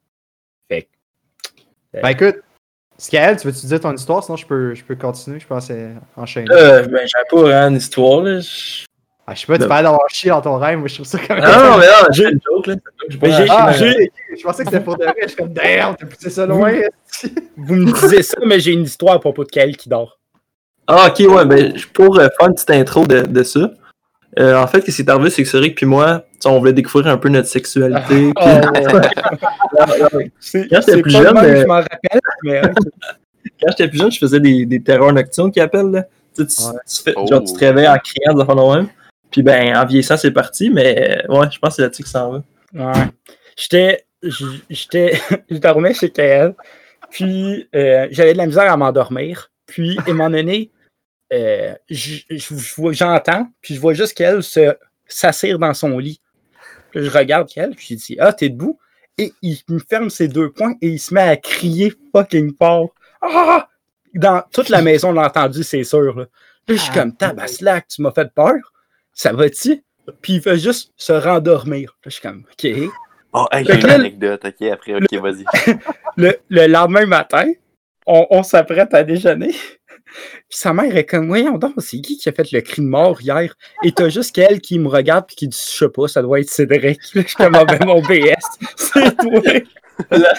[0.69, 2.37] Fait que- Ben écoute,
[2.99, 4.23] Skael, tu veux-tu dire ton histoire?
[4.23, 5.41] Sinon, je peux, je peux continuer.
[5.41, 6.47] Je pense euh, enchaîner.
[6.51, 8.41] Euh, ben, j'avais pas vraiment une histoire, là.
[8.41, 8.85] Je-
[9.27, 9.69] Ah, je sais pas, tu non.
[9.69, 10.79] parles d'avoir chié dans ton rêve.
[10.79, 11.45] Moi, je trouve ça quand même.
[11.47, 12.75] Ah non, mais non, j'ai une joke, là.
[13.09, 14.13] Je Mais j'ai- Ah, j'ai-.
[14.37, 15.15] Je pensais que c'était pour de vrai.
[15.23, 16.73] Je suis comme, damn, t'as poussé ça loin.
[17.57, 20.19] Vous me disiez ça, mais j'ai une histoire à propos de Kael qui dort.
[20.87, 23.71] Ah, ok, ouais, ben, pour euh, faire une petite intro de, de ça,
[24.39, 27.13] euh, en fait, ce qui s'est arrivé, c'est que Cédric puis moi, on voulait découvrir
[27.13, 28.33] un peu notre sexualité.
[28.37, 28.41] Oh,
[28.75, 32.73] puis- c'est Quand j'étais plus jeune, euh, je m'en rappelle, mais ok.
[33.61, 36.03] Quand j'étais plus jeune, je faisais des, des terreurs nocturnes qu'ils appellent, là.
[36.37, 36.81] Tu, sais, tu, Ouais.
[36.89, 37.27] tu fais, Oh.
[37.29, 38.89] genre, tu te réveilles en criant, des affaires de même.
[39.31, 42.09] Puis ben, en vieillissant, c'est parti, mais euh, ouais, je pense que c'est là-dessus que
[42.09, 42.43] ça en va.
[42.75, 43.05] Ouais.
[43.57, 44.05] J'étais.
[44.71, 45.21] J'étais.
[45.51, 46.55] Je dormais chez Kael.
[47.11, 49.51] Puis, euh, j'avais de la misère à m'endormir.
[49.67, 50.71] Puis, à un moment donné,
[51.35, 51.75] euh,
[52.93, 54.75] j'entends, puis je vois juste qu'elle se
[55.07, 56.21] s'assire dans son lit.
[56.91, 58.79] Puis je regarde qu'elle, puis je dis Ah, t'es debout?
[59.19, 62.91] Et il me ferme ses deux poings et il se met à crier fucking fort.
[63.21, 63.69] Ah!
[64.15, 66.15] Dans toute la maison, l'a entendu, c'est sûr.
[66.17, 66.27] Là,
[66.67, 66.99] Là, je suis Ah.
[67.01, 68.55] comme Tabaslac, tu m'as fait peur.
[69.13, 69.85] Ça va-tu?
[70.23, 71.91] Puis il fait juste se rendormir.
[72.05, 72.91] Là, je suis comme OK.
[73.33, 75.45] Oh, hey, j'ai une là, anecdote, ok, après, ok, vas-y.
[76.17, 77.51] Le, le lendemain matin,
[78.07, 79.53] on, on s'apprête à déjeuner.
[80.49, 82.87] Puis sa mère est comme, voyons donc, c'est qui qui a fait le cri de
[82.87, 83.55] mort hier?
[83.83, 86.41] Et t'as juste qu'elle qui me regarde puis qui dit, je sais pas, ça doit
[86.41, 87.01] être Cédric.
[87.15, 88.35] Je suis comme, ah ben mon BS,
[88.77, 89.41] c'est toi.
[90.11, 90.35] La,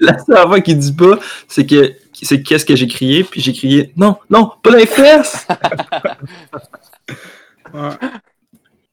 [0.00, 3.52] la seule affaire qu'il dit pas, c'est que c'est qu'est-ce que j'ai crié, puis j'ai
[3.52, 5.46] crié non, non, pas les fesses!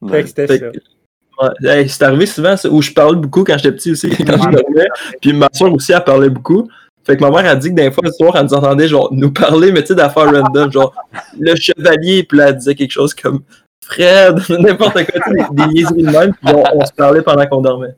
[0.00, 0.26] Ouais.
[0.26, 1.54] C'était ça.
[1.86, 4.88] c'est arrivé souvent ça, où je parlais beaucoup quand j'étais petit aussi, quand je dormais.
[5.20, 6.68] Puis ma soeur aussi, elle parlait beaucoup.
[7.04, 9.08] Fait que ma mère a dit que des fois, le soir, elle nous entendait genre
[9.12, 10.94] nous parler, mais tu sais, d'affaires random, genre
[11.38, 13.42] le chevalier, puis là, elle disait quelque chose comme
[13.84, 17.22] Fred, n'importe quoi, tu sais, des, des niaiseries de même, puis on, on se parlait
[17.22, 17.94] pendant qu'on dormait.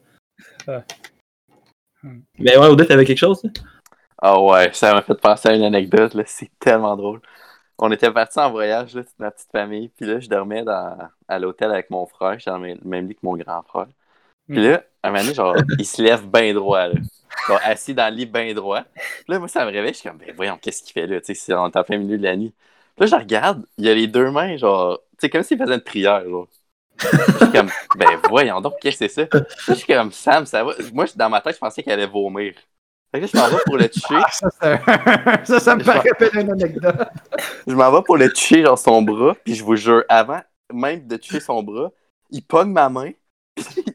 [0.68, 0.82] Ah.
[2.38, 3.42] Mais ouais, Odette, t'avais quelque chose?
[3.44, 3.50] là?
[4.24, 7.20] Ah ouais, ça m'a fait penser à une anecdote, là, c'est tellement drôle.
[7.78, 10.96] On était partis en voyage, là, toute ma petite famille, puis là, je dormais dans,
[11.26, 13.62] à l'hôtel avec mon frère, j'étais dans le même- le même lit que mon grand
[13.62, 13.86] frère.
[14.48, 16.94] Puis là, un moment donné, genre, il se lève bien droit, là.
[17.48, 18.82] Genre, assis dans le lit bien droit.
[18.94, 21.20] Puis là, moi, ça me réveille, je suis comme, ben voyons, qu'est-ce qu'il fait là,
[21.20, 22.54] tu sais, on est en plein milieu de la nuit.
[22.96, 25.74] Puis là, je regarde, il a les deux mains, genre, tu sais, comme s'il faisait
[25.74, 26.48] une prière, genre.
[27.00, 29.26] Je suis comme, ben voyons donc, qu'est-ce que c'est ça?
[29.26, 30.72] Puis Je suis comme, Sam, ça va?
[30.92, 32.54] Moi, dans ma tête, je pensais qu'il allait vomir.
[33.10, 34.14] Fait que là, je m'en vais pour le toucher.
[34.14, 34.50] Ah, ça,
[35.44, 36.96] ça, ça me paraît une anecdote.
[37.66, 40.40] Je m'en vais pour le toucher dans son bras, puis je vous jure, avant
[40.72, 41.90] même de toucher son bras,
[42.30, 43.10] il pogne ma main,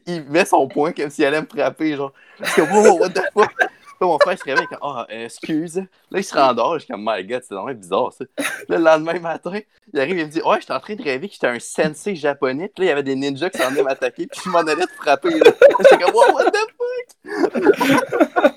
[0.06, 2.12] il met son poing comme s'il allait me frapper, genre.
[2.58, 3.52] Wow, what the fuck?
[4.00, 5.74] Là, mon frère se réveille, comme, ah, euh, excuse.
[5.76, 8.24] Là, il se rendort, je suis comme, my god, c'est vraiment bizarre, ça.
[8.68, 9.58] Là, le lendemain matin,
[9.92, 12.14] il arrive, il me dit, ouais, j'étais en train de rêver que j'étais un sensei
[12.14, 14.60] japonais, puis là, il y avait des ninjas qui s'en venaient m'attaquer, puis je m'en
[14.60, 15.50] allais te frapper, là.
[15.80, 18.54] J'étais comme, wow, what the fuck?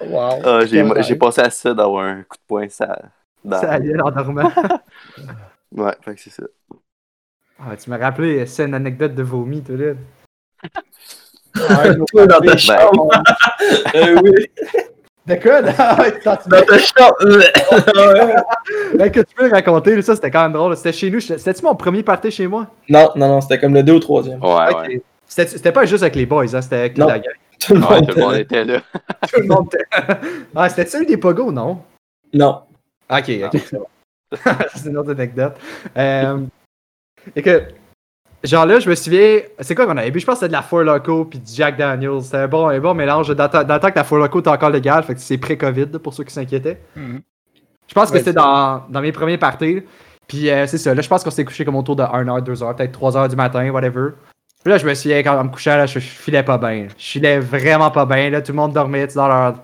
[0.00, 0.40] Wow.
[0.44, 2.98] Ah, j'ai, passé à ça d'avoir un coup de poing, ça.
[3.44, 4.50] dans- Ça allait en dormant.
[5.72, 6.42] Ouais, fait que c'est ça.
[7.60, 9.92] Ah, tu m'as rappelé, c'est une anecdote de vomi, toi, là.
[12.12, 13.08] Toi, dans ta chambre.
[13.94, 14.32] Euh, oui,
[15.26, 15.60] De quoi?
[15.60, 15.72] là?
[15.78, 17.42] Ah, ouais, dans ta chambre.
[18.96, 20.76] Ben, que tu peux raconter, ça c'était quand même drôle.
[20.76, 21.20] C'était chez nous.
[21.20, 22.66] C'était-tu mon premier party chez moi?
[22.88, 24.38] non, non, non, c'était comme le 2 ou 3e.
[24.40, 25.02] Ouais, ouais.
[25.26, 27.06] C'était pas juste avec les boys, hein, c'était avec Non.
[27.08, 27.32] la gang.
[27.58, 28.06] Tout le Ouais, monde.
[28.08, 28.80] tout le monde était là.
[29.32, 29.84] Tout le monde était-
[30.54, 31.80] Ah, c'était celui des pogos, non?
[32.32, 32.60] Non.
[33.10, 33.60] Ok, ok.
[33.64, 33.86] c'est bon.
[34.74, 35.54] c'est une autre anecdote.
[35.96, 36.38] Euh,
[37.34, 37.62] et que,
[38.44, 40.20] genre là, je me souviens, c'est quoi qu'on avait bu?
[40.20, 42.22] Je pense que c'était de la Four Loco puis du Jack Daniels.
[42.22, 43.28] C'était un bon, un bon mélange.
[43.28, 45.20] Dans, le temps- dans le temps que la Four Loco était encore légale, fait que
[45.20, 46.80] c'est pré-Covid pour ceux qui s'inquiétaient.
[46.94, 47.20] Mhm.
[47.88, 49.82] Je pense que Ouais, c'était dans, dans mes premiers parties.
[50.26, 52.74] Puis euh, c'est ça, là, je pense qu'on s'est couché comme autour de 1h, 2h,
[52.76, 54.10] peut-être 3h du matin, whatever.
[54.64, 56.88] Puis là, je me souviens, quand en me couchant, là, je, je filais pas bien.
[56.98, 58.30] Je filais vraiment pas bien.
[58.30, 59.54] Là, tout le monde dormait dans leur.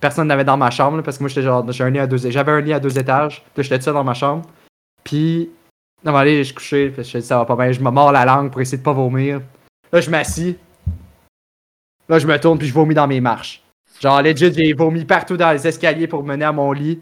[0.00, 1.64] Personne n'avait dans ma chambre, là, parce que moi, j'étais genre.
[1.72, 3.36] j'ai un lit à deux- J'avais un lit à deux étages.
[3.54, 4.42] Puis là, j'étais tout seul dans ma chambre.
[5.04, 5.48] Puis.
[6.04, 6.88] Non, mais allez, je couchais.
[6.94, 7.72] Puis je dis, ça va pas bien.
[7.72, 9.40] Je me mords la langue pour essayer de pas vomir.
[9.92, 10.56] Là, je m'assis.
[12.08, 13.62] Là, je me tourne, puis je vomis dans mes marches.
[14.00, 17.00] Genre, legit, j'ai vomi partout dans les escaliers pour me mener à mon lit.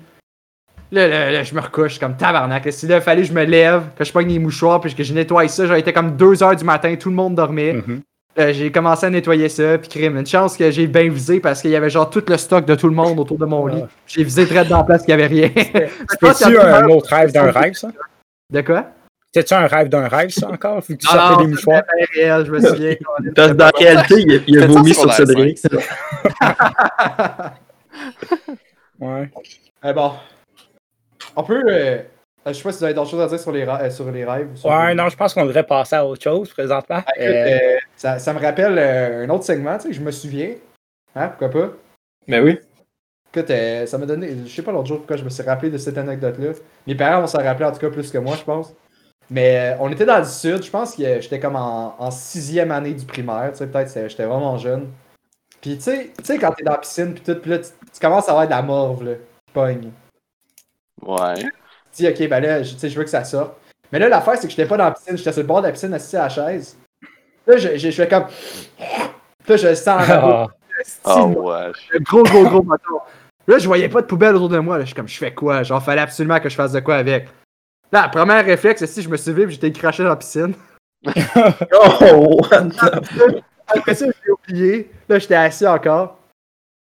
[0.91, 2.73] Là, là, là, je me recouche comme tabarnak.
[2.73, 5.13] Si là, fallait que je me lève, que je pogne les mouchoirs, puis que je
[5.15, 5.67] nettoie ça.
[5.67, 7.75] Genre, il était comme 2 heures du matin, tout le monde dormait.
[7.75, 8.01] Mhm.
[8.39, 10.17] Euh, j'ai commencé à nettoyer ça, puis crime.
[10.17, 12.75] Une chance que j'ai bien visé parce qu'il y avait genre tout le stock de
[12.75, 13.81] tout le monde autour de mon lit.
[13.85, 13.89] Ah.
[14.07, 15.51] J'ai visé très dans la place qu'il y avait rien.
[15.57, 17.89] A un plusieurs- autre rêve d'un rêve, ça?
[18.51, 18.87] De quoi?
[19.35, 20.81] C'était-tu un rêve d'un rêve, ça, encore?
[20.81, 21.83] Vu que tu sortais des mouchoirs.
[21.91, 22.95] c'était bien réel, je me souviens.
[23.37, 25.61] Parce que dans la réalité, il il a vomi sur Cédric.
[29.01, 29.31] Ouais.
[29.85, 30.13] Eh bon.
[31.37, 31.63] On peut.
[31.69, 31.99] euh,
[32.47, 34.25] Je sais pas si vous avez d'autres choses à dire sur les, euh, sur les
[34.25, 34.49] rêves.
[34.53, 37.03] ou sur Ouais, les- non, je pense qu'on devrait passer à autre chose présentement.
[37.07, 40.01] Ah, écoute, Euh, euh, ça, ça me rappelle euh, un autre segment, tu sais, je
[40.01, 40.51] me souviens.
[41.15, 41.73] Hein, pourquoi pas?
[42.27, 42.59] Mais oui.
[43.35, 44.37] Écoute, euh, ça m'a donné.
[44.47, 46.53] Je sais pas l'autre jour pourquoi je me suis rappelé de cette anecdote-là.
[46.87, 48.73] Mes parents vont s'en rappeler en tout cas plus que moi, je pense.
[49.31, 52.71] Mais euh, on était dans le sud, je pense que j'étais comme en, en sixième
[52.71, 54.89] année du primaire, tu sais, peut-être j'étais vraiment jeune.
[55.61, 57.69] Puis tu sais, tu sais, quand t'es dans la piscine, puis tout, puis là, tu,
[57.93, 59.91] tu commences à avoir de la morve, là, qui pogne.
[61.03, 61.35] Ouais.
[61.95, 63.55] Tu dis, ok, ben là, je- tu sais, je veux que ça sorte.
[63.93, 65.67] Mais là, l'affaire, c'est que j'étais pas dans la piscine, j'étais sur le bord de
[65.67, 66.79] la piscine, assis à la chaise.
[67.47, 68.27] Là, je, je, je fais comme.
[68.27, 70.49] Puis là, je sens en
[71.05, 71.73] ah, Oh, ouais.
[71.95, 72.99] un gros, gros, gros moton.
[73.47, 74.77] Là, je voyais pas de poubelle autour de moi.
[74.77, 74.85] Là.
[74.85, 75.63] Je suis comme, je fais quoi?
[75.63, 77.29] Genre, fallait absolument que je fasse de quoi avec.
[77.91, 80.55] Là, le premier réflexe, c'est si je me suis et j'étais craché dans la piscine.
[81.73, 84.91] Oh, what the- Après ça, je l'ai oublié.
[85.09, 86.19] Là, j'étais assis encore.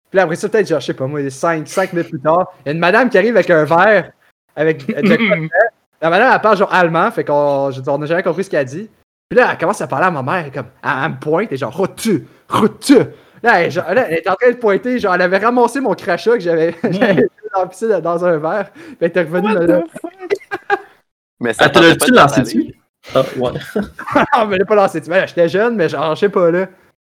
[0.09, 2.53] Puis là, après ça, peut-être, genre, je sais pas, moi, 5, 5 minutes plus tard,
[2.61, 4.11] il y a une madame qui arrive avec un verre,
[4.55, 4.93] avec de.
[6.01, 8.87] La madame, elle parle genre allemand, fait qu'on on n'a jamais compris ce qu'elle dit.
[9.27, 11.19] Puis là, elle commence à parler à ma mère, elle, est comme, elle, elle me
[11.19, 12.97] pointe, et genre, rotu, rotu.
[13.43, 15.93] Là, elle, genre, là, elle est en train de pointer, genre, elle avait ramassé mon
[15.93, 18.71] crachat que j'avais mis dans la piscine dans un verre.
[18.73, 19.83] Puis elle était revenue What me le-
[21.39, 22.73] Mais ça Ah, pas de lancé dessus?
[23.13, 23.51] Ah, ouais.
[24.33, 25.09] Ah, mais elle pas lancée dessus.
[25.11, 26.67] Ben, J'étais jeune, mais genre, je sais pas, là.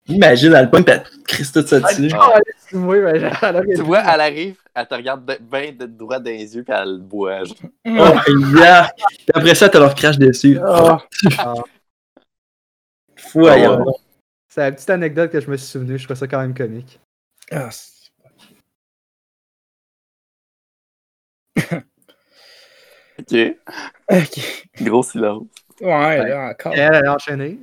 [0.09, 2.11] Imagine, elle pointe, pis elle te crisse tout ça dessus.
[2.15, 6.31] Ah, elle elle Tu vois, elle arrive, elle te regarde de- bien de droit dans
[6.31, 7.45] les yeux, puis elle boit.
[7.45, 7.57] genre.
[7.87, 8.89] Oh, yeah.
[9.09, 10.59] Puis après ça, tu leur crache dessus.
[10.65, 10.99] Ah.
[11.39, 11.55] Ah.
[13.17, 13.85] Fou, voyons.
[14.57, 16.99] C'est la petite anecdote que je me suis souvenu, je trouve ça quand même comique.
[17.51, 18.11] Ah, c'est-
[23.19, 23.57] Ok.
[24.11, 24.64] Ok.
[24.81, 25.45] Gros silence.
[25.83, 26.75] Ouais, là, encore.
[26.75, 27.59] Et elle, elle a enchaîné.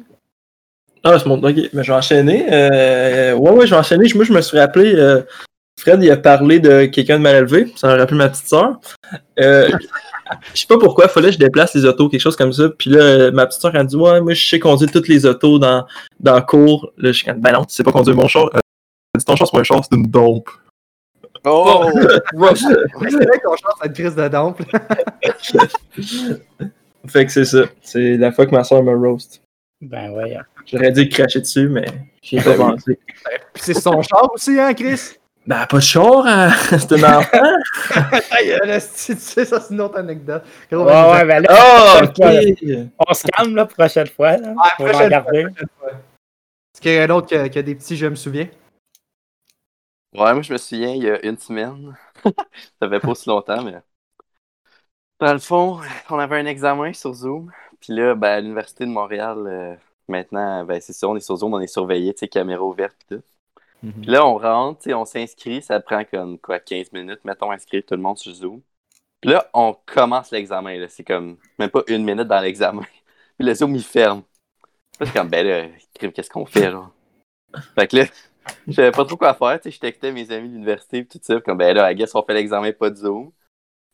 [1.03, 1.41] Ah, c'est mon.
[1.41, 2.45] Ok, mais je vais enchaîner.
[2.53, 4.08] Euh, ouais, ouais, je vais enchaîner.
[4.13, 4.93] Moi, je me suis rappelé.
[4.93, 5.23] euh,
[5.84, 7.69] Fred, il a parlé de quelqu'un de mal élevé.
[7.76, 8.80] Ça m'a rappelé ma petite soeur.
[9.38, 9.69] Euh,
[10.54, 12.69] je sais pas pourquoi, fallait que je déplace les autos, quelque chose comme ça.
[12.69, 15.60] Puis là, ma petite soeur, elle dit Ouais, moi, je sais conduire toutes les autos
[15.60, 15.86] dans,
[16.22, 16.93] dans le cours.
[16.98, 18.46] Là, je suis comme Ben non, tu sais pas conduire mon char.
[18.46, 18.60] Euh,
[19.13, 20.48] elle dit, ton char, c'est pas un char, c'est une dompe.
[21.46, 21.89] Oh!
[22.34, 24.62] Mais c'est vrai qu'on chante cette crise de dompe.
[27.08, 27.63] fait que c'est ça.
[27.82, 29.41] C'est la fois que ma soeur me roast.
[29.82, 30.38] Ben ouais.
[30.65, 31.84] J'aurais dû cracher dessus, mais
[32.22, 32.98] j'y ai pas Ben pensé.
[33.54, 35.17] Puis c'est son char aussi, hein, Chris?
[35.45, 36.51] Ben, pas de char, hein?
[36.69, 37.38] c'est un enfant.
[38.43, 40.43] Euh, tu sais, ça, c'est une autre anecdote.
[40.71, 42.32] Gros, Ouais, ouais, ben là, Oh, fois,
[43.08, 44.38] on se calme la prochaine fois.
[44.38, 45.39] Là, Ah, on va prochaine regarder.
[45.39, 48.47] Est-ce qu'il y a un autre qui a, qui a des petits, je me souviens?
[50.13, 51.95] Ouais, moi, je me souviens, il y a une semaine.
[52.82, 53.75] ça fait pas aussi longtemps, mais.
[55.19, 55.79] Dans le fond,
[56.10, 57.51] on avait un examen sur Zoom.
[57.79, 59.75] Puis là, ben, à l'Université de Montréal, euh,
[60.08, 63.13] maintenant, ben, c'est ça, on est sur Zoom, on est surveillé, tu sais, caméra ouverte,
[63.91, 64.02] tout.
[64.02, 67.96] Puis là, on rentre, on s'inscrit, ça prend comme, quoi, 15 minutes, mettons, inscrire tout
[67.96, 68.62] le monde sur Zoom.
[69.22, 70.89] Puis là, on commence l'examen, là.
[70.89, 72.84] C'est comme, même pas une minute dans l'examen.
[73.38, 74.24] Puis le Zoom, il ferme.
[74.93, 75.67] Puis là, c'est comme, ben là,
[76.12, 76.91] qu'est-ce qu'on fait, genre?
[77.76, 78.06] Fait que là,
[78.67, 81.39] je savais pas trop quoi faire, je textais mes amis de l'université, pis tout ça,
[81.41, 83.32] comme, ben là, I guess on fait l'examen, pas de Zoom.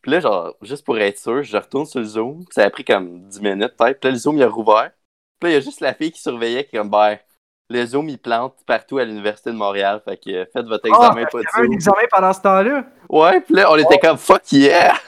[0.01, 2.85] Puis là, genre, juste pour être sûr, je retourne sur le Zoom, ça a pris
[2.85, 4.91] comme 10 minutes, peut-être, puis là, le Zoom, il a rouvert.
[5.39, 7.17] Puis là, il y a juste la fille qui surveillait, qui est comme, ben,
[7.69, 11.25] le Zoom, il plante partout à l'Université de Montréal, fait que euh, faites votre examen,
[11.31, 12.83] pas de un examen pendant ce temps-là?
[13.09, 14.93] Ouais, pis là, on était comme, fuck yeah!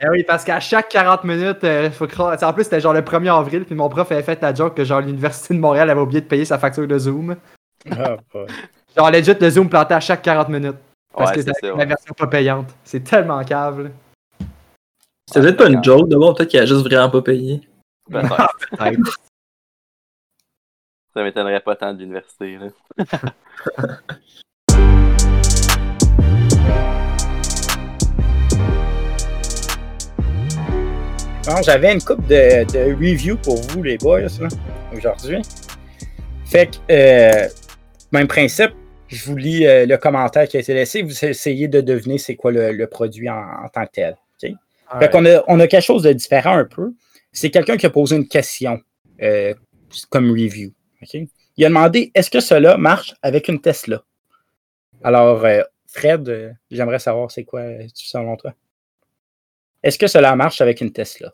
[0.00, 2.36] Eh oui, parce qu'à chaque 40 minutes, euh, faut croire.
[2.42, 4.84] En plus, c'était genre le 1er avril, puis mon prof avait fait la joke que
[4.84, 7.36] genre l'Université de Montréal avait oublié de payer sa facture de Zoom.
[7.90, 8.46] Ah, pas-
[8.96, 10.76] Genre, legit, le Zoom plantait à chaque 40 minutes.
[11.14, 11.86] Parce Ouais, que c'est c'était la ouais.
[11.86, 12.68] version pas payante.
[12.82, 13.90] C'est tellement cave, là.
[15.26, 17.60] C'était peut-être pas une joke, d'abord, peut-être qu'il a juste vraiment pas payé.
[18.10, 19.18] Peut-être.
[21.18, 22.58] Ça m'étonnerait pas tant de l'université.
[31.44, 34.28] Bon, j'avais une coupe de, de review pour vous, les boys, là,
[34.94, 35.38] aujourd'hui.
[36.44, 37.48] Fait que, euh,
[38.12, 38.72] même principe,
[39.08, 41.02] je vous lis euh, le commentaire qui a été laissé.
[41.02, 44.16] Vous essayez de deviner c'est quoi le, le produit en, en tant que tel.
[44.44, 44.52] ok?
[45.00, 46.92] Fait qu'on a, on a quelque chose de différent un peu.
[47.32, 48.78] C'est quelqu'un qui a posé une question
[49.22, 49.54] euh,
[50.10, 50.72] comme review.
[51.02, 51.22] Ok?
[51.56, 54.02] Il a demandé est-ce que cela marche avec une Tesla?
[55.02, 58.52] Alors, euh, Fred, euh, j'aimerais savoir c'est quoi euh, selon toi.
[59.82, 61.32] Est-ce que cela marche avec une Tesla?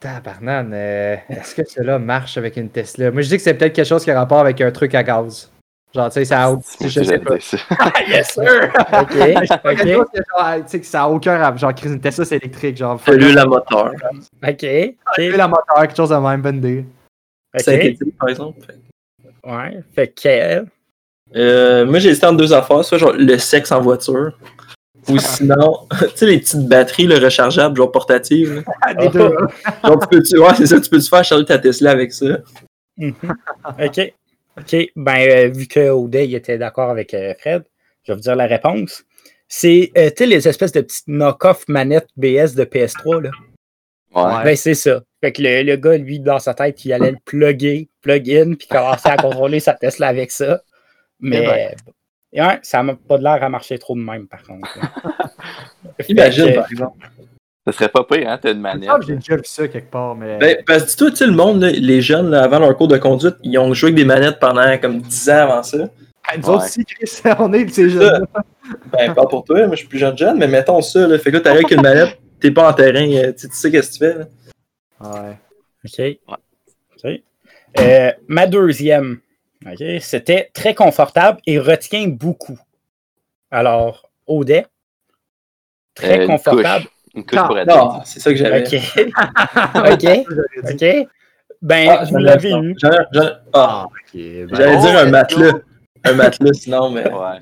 [0.00, 3.10] Tabarnane, euh, est-ce que cela marche avec une Tesla?
[3.10, 5.02] Moi, je dis que c'est peut-être quelque chose qui a rapport avec un truc à
[5.02, 5.50] gaz.
[5.94, 6.50] Genre, tu sais, ça a.
[6.50, 7.36] Moi, Je sais pas.
[8.08, 8.72] yes, sir!
[9.00, 9.08] OK.
[9.14, 10.10] Quelque chose OK.
[10.12, 11.58] que, genre, tu sais, que ça a aucun rapport.
[11.58, 12.76] Genre, Chris, une Tesla, c'est électrique.
[12.76, 13.92] Genre, Salut la moteur.
[14.46, 14.66] OK.
[15.16, 16.84] Fuck la moteur, quelque chose de même, bonne idée.
[17.54, 17.60] OK.
[17.60, 18.60] Synthétique, par exemple.
[19.44, 19.80] Ouais.
[19.94, 20.64] Fait que.
[21.36, 24.38] Euh, moi, j'ai hésité entre deux affaires, soit genre le sexe en voiture,
[25.08, 28.54] ou sinon, tu sais, les petites batteries le rechargeables, genre portatives.
[28.56, 28.62] là.
[28.82, 29.20] Ah, des deux.
[29.84, 32.12] Genre, tu peux, tu, ouais, c'est ça, tu peux te faire charger ta Tesla avec
[32.12, 32.38] ça?
[32.96, 33.14] Mhm.
[33.82, 34.12] OK.
[34.58, 34.76] OK.
[34.96, 37.64] Ben, euh, vu que O'Day il était d'accord avec euh, Fred,
[38.04, 39.04] je vais vous dire la réponse.
[39.48, 43.30] C'est, euh, tu sais, les espèces de petites knock-off manettes BS de PS3, là.
[44.14, 44.44] Ouais.
[44.44, 45.00] Ben, c'est ça.
[45.22, 48.68] Fait que le, le gars, lui, dans sa tête, il allait le plugger, plug-in, puis
[48.68, 50.60] commencer à contrôler sa Tesla avec ça.
[51.20, 51.74] Mais,
[52.32, 54.68] ouais, ça n'a pas de l'air à marcher trop de même, par contre.
[56.08, 57.06] Imagine, que- par exemple.
[57.66, 58.90] Ça serait pas pire, hein, t'as une manette.
[59.00, 60.36] que J'ai déjà vu ça quelque part, mais.
[60.38, 62.88] Ben, parce que dis-toi, tu sais, le monde, là, les jeunes, là, avant leur cours
[62.88, 65.78] de conduite, ils ont joué avec des manettes pendant comme 10 ans avant ça.
[66.28, 66.64] Ah, nous autres Ouais.
[66.66, 68.26] aussi, Chris, on est de ces jeunes.
[68.92, 71.18] Ben, pas pour toi, moi je suis plus jeune jeune, mais mettons ça, là.
[71.18, 73.54] Fait que là, t'arrives avec une manette, t'es pas en terrain, euh, tu sais- tu
[73.54, 74.26] sais qu'est-ce que tu fais, là.
[75.00, 75.38] Ouais.
[76.28, 76.36] OK.
[77.02, 77.22] OK.
[77.80, 79.20] Euh, ma deuxième.
[79.66, 79.82] OK?
[80.00, 82.58] C'était très confortable et retient beaucoup.
[83.50, 84.66] Alors, Audet,
[85.94, 86.84] très Euh, une confortable.
[86.84, 86.92] couche.
[87.14, 88.06] Une couche pour Non, adulte.
[88.06, 88.60] c'est ça que j'avais.
[88.66, 88.74] OK.
[89.92, 90.26] OK.
[90.72, 91.08] OK.
[91.62, 92.76] Ben, Ah, vous l'avez eu.
[93.54, 95.52] ah, Ok, ben, J'allais dire un matelas.
[96.04, 97.10] Un matelas, sinon, mais.
[97.10, 97.40] Ouais.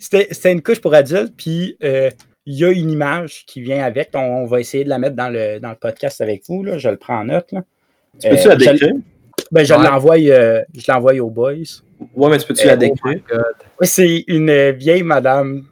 [0.00, 2.10] C'était c'était une couche pour adultes, puis euh,
[2.46, 4.10] il y a une image qui vient avec.
[4.14, 6.62] On, on va essayer de la mettre dans le, dans le podcast avec vous.
[6.64, 6.78] Là.
[6.78, 7.52] Je le prends en note.
[7.52, 7.62] Là.
[8.20, 8.94] Tu peux-tu Euh, la je- décrire?
[9.52, 9.82] Ben, je Ouais.
[9.82, 11.52] l'envoie euh, je l'envoie aux boys.
[12.14, 13.20] Ouais, mais tu peux-tu Euh, la oh décrire?
[13.80, 15.64] Ouais, C'est une euh, vieille madame,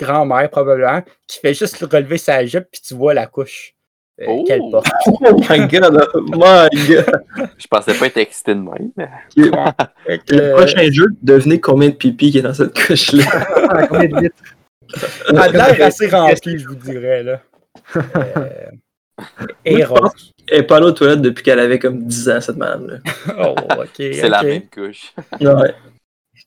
[0.00, 3.74] grand-mère probablement, qui fait juste relever sa jupe, puis tu vois la couche
[4.20, 4.44] euh, Oh.
[4.44, 4.86] qu'elle porte.
[5.06, 7.22] Oh my god, oh my god.
[7.58, 8.90] Je pensais pas être excité de même.
[9.36, 9.50] Le
[10.40, 13.24] euh, prochain jeu, devinez combien de pipi qui est dans cette couche-là.
[13.88, 14.36] Combien de litres?
[15.28, 17.22] Elle a l'air assez remplie, je vous dirais.
[17.22, 17.40] Là.
[17.96, 18.70] Euh,
[19.64, 20.32] et je pense- rose.
[20.48, 22.98] Elle est pas allée aux toilettes depuis qu'elle avait comme 10 ans, cette madame-là.
[23.38, 23.88] Oh, ok.
[23.96, 25.14] C'est la même couche.
[25.40, 25.74] Ouais.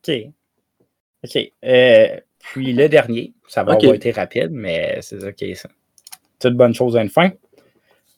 [0.08, 0.16] OK.
[1.24, 1.52] OK.
[1.64, 2.08] Euh,
[2.40, 3.84] puis le dernier, ça va Ok.
[3.84, 5.70] avoir été rapide, mais c'est OK, ça.
[6.40, 7.32] Toute bonne chose à une fin.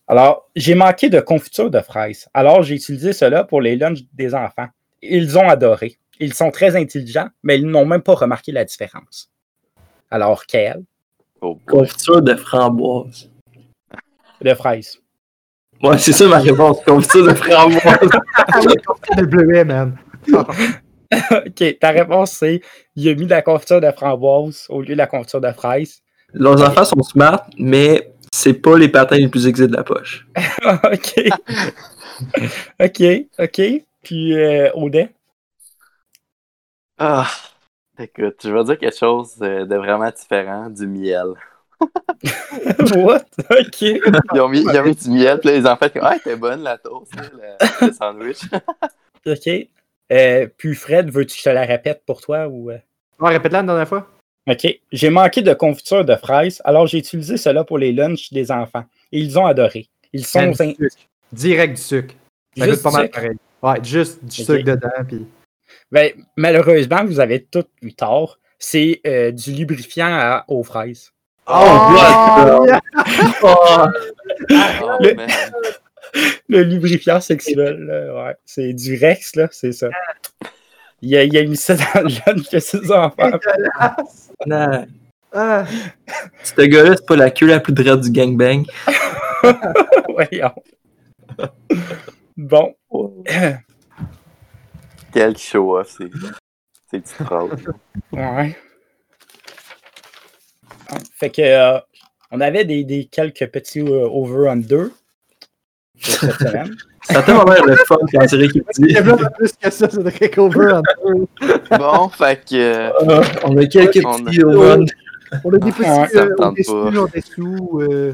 [0.07, 2.27] Alors, j'ai manqué de confiture de fraises.
[2.33, 4.67] Alors, j'ai utilisé cela pour les lunchs des enfants.
[5.01, 5.97] Ils ont adoré.
[6.19, 9.29] Ils sont très intelligents, mais ils n'ont même pas remarqué la différence.
[10.09, 10.83] Alors, quelle?
[11.41, 11.57] Oh.
[11.67, 13.29] Confiture de framboise.
[14.41, 14.99] de fraises?
[15.83, 16.79] Ouais, c'est ça ma réponse.
[16.85, 17.81] Confiture de framboise.
[19.17, 19.97] Le bleuet, man.
[21.31, 22.61] OK, ta réponse, c'est
[22.95, 26.01] il a mis de la confiture de framboise au lieu de la confiture de fraises.
[26.33, 30.27] Leurs enfants sont smart, mais c'est pas les patins les plus aiguisés de la poche.
[30.65, 31.29] OK.
[32.79, 33.03] OK,
[33.39, 33.61] OK.
[34.03, 35.09] Puis, euh, Audet?
[36.97, 37.27] Ah,
[37.99, 41.33] écoute, je vais dire quelque chose euh, de vraiment différent du miel.
[42.95, 43.25] What?
[43.51, 43.81] OK.
[43.81, 46.17] Ils ont mis, ils ont mis du miel, puis là, les enfants, étaient comme, ah,
[46.23, 48.39] t'es bonne la toast, le, le sandwich.
[49.27, 49.67] OK.
[50.11, 52.71] Euh, puis Fred, veux-tu que je te la répète pour toi ou.
[52.71, 52.77] euh?
[53.19, 54.07] On répète-la une dernière fois.
[54.49, 54.65] OK.
[54.91, 58.85] J'ai manqué de confiture de fraises, alors j'ai utilisé cela pour les lunchs des enfants.
[59.11, 59.87] Et ils ont adoré.
[60.13, 60.73] Ils sont in-.
[61.31, 62.15] Direct du sucre.
[62.57, 63.15] Ça Juste goûte pas du mal sucre?
[63.19, 63.37] pareil.
[63.61, 64.89] Ouais, juste du sucre dedans.
[65.07, 65.27] Puis...
[65.91, 68.39] Ben, malheureusement, vous avez tout eu tort.
[68.59, 71.11] C'est euh, du lubrifiant à- aux fraises.
[71.47, 72.79] Oh, what the- yeah!
[73.43, 73.85] Oh,
[74.51, 75.29] Oh, Le- man.
[76.49, 78.35] Le lubrifiant sexuel, là, ouais.
[78.45, 79.89] C'est du Rex, là, c'est ça.
[81.01, 83.31] Il a, il a mis ça dans le lunch de ses enfants.
[84.47, 84.87] non.
[85.33, 85.65] Ah,
[86.43, 88.63] Ce gars-là, c'est pas la queue la plus droite du gangbang.
[90.09, 90.53] Voyons.
[92.35, 92.73] Bon.
[95.13, 96.09] Quel show-off, c'est.
[96.89, 97.49] C'est petites phrases.
[98.13, 98.55] Ouais.
[101.15, 101.79] Fait que euh,
[102.31, 104.85] on avait des, des quelques petits euh, over-under
[105.99, 106.75] cette semaine.
[107.03, 108.67] Ça a tellement l'air le fun quand Cédric il dit.
[108.79, 111.27] il y a bien plus que ça, c'est de deux.
[111.77, 112.55] Bon, fait que.
[112.55, 114.57] euh, on a quelques On petits over.
[114.57, 114.85] On a des
[115.29, 117.01] petits Ouais, ça me euh, au-dessus, pas.
[117.03, 117.81] en-dessous.
[117.81, 118.13] Euh...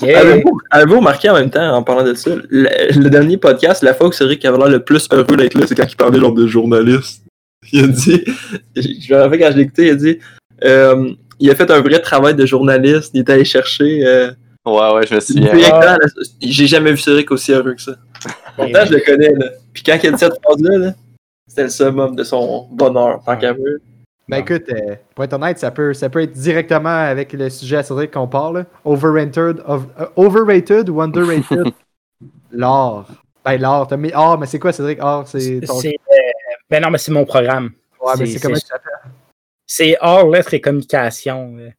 [0.00, 0.20] Yeah.
[0.20, 2.68] Avez-vous avez-vous remarqué en même temps, en parlant de ça, le,
[3.00, 5.74] le dernier podcast, la fois où Cédric avait l'air le plus heureux d'être là, c'est
[5.74, 7.22] quand il parlait genre de journaliste.
[7.72, 8.24] Il a dit,
[8.76, 10.18] je me rappelle quand je l'ai écouté, il a dit,
[10.64, 14.04] euh, il a fait un vrai travail de journaliste, il est allé chercher.
[14.06, 14.30] Euh,
[14.64, 15.52] Ouais, ouais, je me souviens.
[15.54, 15.98] Là,
[16.40, 17.96] J'ai jamais vu Cédric aussi heureux que ça.
[18.56, 19.46] Pourtant, je le connais, là.
[19.72, 20.94] Puis quand il a dit cette phrase-là, là,
[21.48, 23.66] c'était le summum de son bonheur, tant qu'à moi.
[24.32, 27.76] Ben écoute, euh, pour être honnête, ça peut, ça peut être directement avec le sujet
[27.78, 28.58] à Cédric qu'on parle.
[28.58, 28.64] là.
[28.84, 31.72] Overrated, of- euh, overrated ou underrated?
[32.52, 33.08] L'art.
[33.44, 34.98] Ben l'art, t'as mis art, mais c'est quoi Cédric?
[35.00, 35.78] Art, c'est ton...
[35.78, 35.90] Euh,
[36.70, 37.70] ben non, mais c'est mon programme.
[38.00, 39.10] Ouais, mais c'est- comment c'est- tu t'appelles?
[39.66, 41.56] C'est hors lettres et communication.
[41.58, 41.70] euh.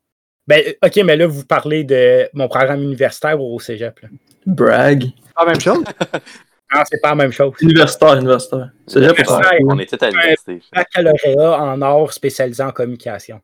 [0.48, 3.98] Ben, OK, mais là, vous parlez de mon programme universitaire ou au cégep.
[4.02, 4.10] Là?
[4.46, 5.06] Brag.
[5.36, 5.84] Pas la même chose?
[6.75, 7.53] Non, c'est pas la même chose.
[7.62, 8.71] Universitaire, universitaire.
[8.88, 9.51] C'est vrai pour ça.
[9.67, 10.61] On tous à l'université.
[10.74, 13.41] baccalauréat en art spécialisé en communication.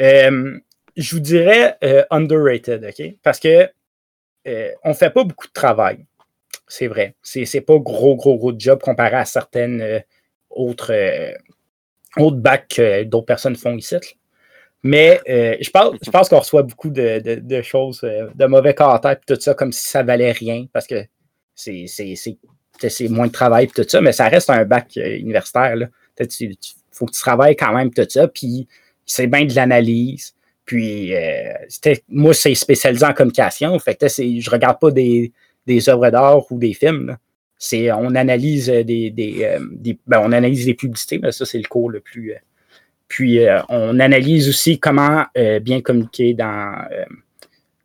[0.00, 0.58] Euh,
[0.96, 3.14] je vous dirais euh, underrated, OK?
[3.22, 3.68] Parce que
[4.46, 6.04] euh, on fait pas beaucoup de travail.
[6.68, 7.14] C'est vrai.
[7.22, 10.00] C'est, c'est pas gros, gros, gros de job comparé à certaines euh,
[10.50, 11.32] autres, euh,
[12.16, 13.94] autres bacs que d'autres personnes font ici.
[13.94, 14.00] là.
[14.82, 18.46] Mais euh, je, pense, je pense qu'on reçoit beaucoup de, de- de choses, euh, de
[18.46, 21.04] mauvais caractère et tout ça, comme si ça valait rien, parce que
[21.56, 25.74] c'est, moins de travail tout ça, mais ça reste un bac euh, universitaire.
[26.20, 26.56] Il
[26.92, 28.68] faut que tu travailles quand même tout ça, puis
[29.04, 30.34] c'est bien de l'analyse.
[30.64, 31.52] Puis euh,
[32.08, 33.78] moi, c'est spécialisé en communication.
[33.78, 35.32] Fait que je regarde pas des,
[35.66, 37.16] des œuvres d'art ou des films.
[37.58, 41.58] C'est, on analyse euh, des, euh, des- ben, on analyse des publicités, mais ça, c'est
[41.58, 42.34] le cours le plus.
[43.08, 43.38] puis
[43.68, 45.24] on analyse aussi comment
[45.62, 46.84] bien communiquer dans,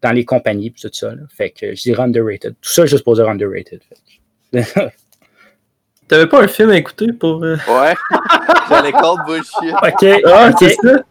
[0.02, 1.10] dans les compagnies puis tout ça.
[1.16, 1.22] là.
[1.36, 2.56] Fait que je dirais underrated.
[2.62, 3.82] Tout ça juste pour dire underrated.
[6.08, 7.44] T'avais pas un film à écouter pour.
[7.44, 7.94] euh, Ouais.
[8.70, 9.74] J'allais call bullshit.
[9.74, 10.22] OK.
[10.26, 10.56] Ah, OK.
[10.60, 11.04] c'est ça?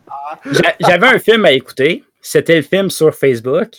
[0.51, 2.05] J'a- J'avais un film à écouter.
[2.21, 3.71] C'était le film sur Facebook.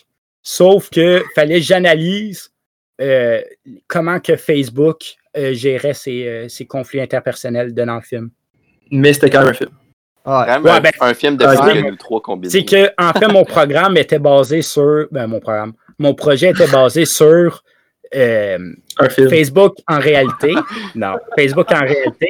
[0.42, 2.52] Sauf que fallait que j'analyse
[3.00, 3.42] euh,
[3.88, 4.98] comment que Facebook
[5.38, 8.32] euh, gérait ses, euh, ses conflits interpersonnels dans le film.
[8.90, 9.70] Mais c'était quand même un film.
[10.26, 10.32] Ouais.
[10.46, 12.52] Quand même Ouais, un, ben- un film de Ah, film nous trois combinés.
[12.52, 15.08] C'est que, en fait, mon programme était basé sur.
[15.12, 15.74] Ben, mon programme.
[15.98, 17.64] Mon projet était basé sur
[18.16, 18.58] euh,
[19.00, 19.30] Un film.
[19.30, 20.54] Facebook en réalité.
[20.96, 22.30] Non, Facebook en réalité.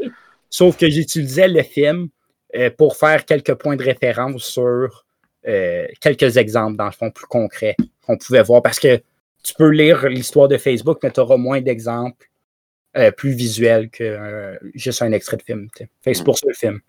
[0.49, 2.07] Sauf que j'utilisais le film
[2.55, 5.05] euh, pour faire quelques points de référence sur
[5.47, 7.75] euh, quelques exemples, dans le fond, plus concrets
[8.05, 8.61] qu'on pouvait voir.
[8.61, 8.97] Parce que
[9.43, 12.27] tu peux lire l'histoire de Facebook, mais tu auras moins d'exemples
[12.97, 15.67] euh, plus visuels que euh, juste un extrait de film.
[15.75, 16.79] Fait que c'est pour ça le film.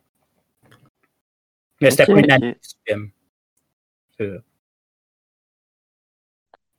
[1.83, 2.31] Mais c'était pas une ok.
[2.31, 3.11] analyse du film.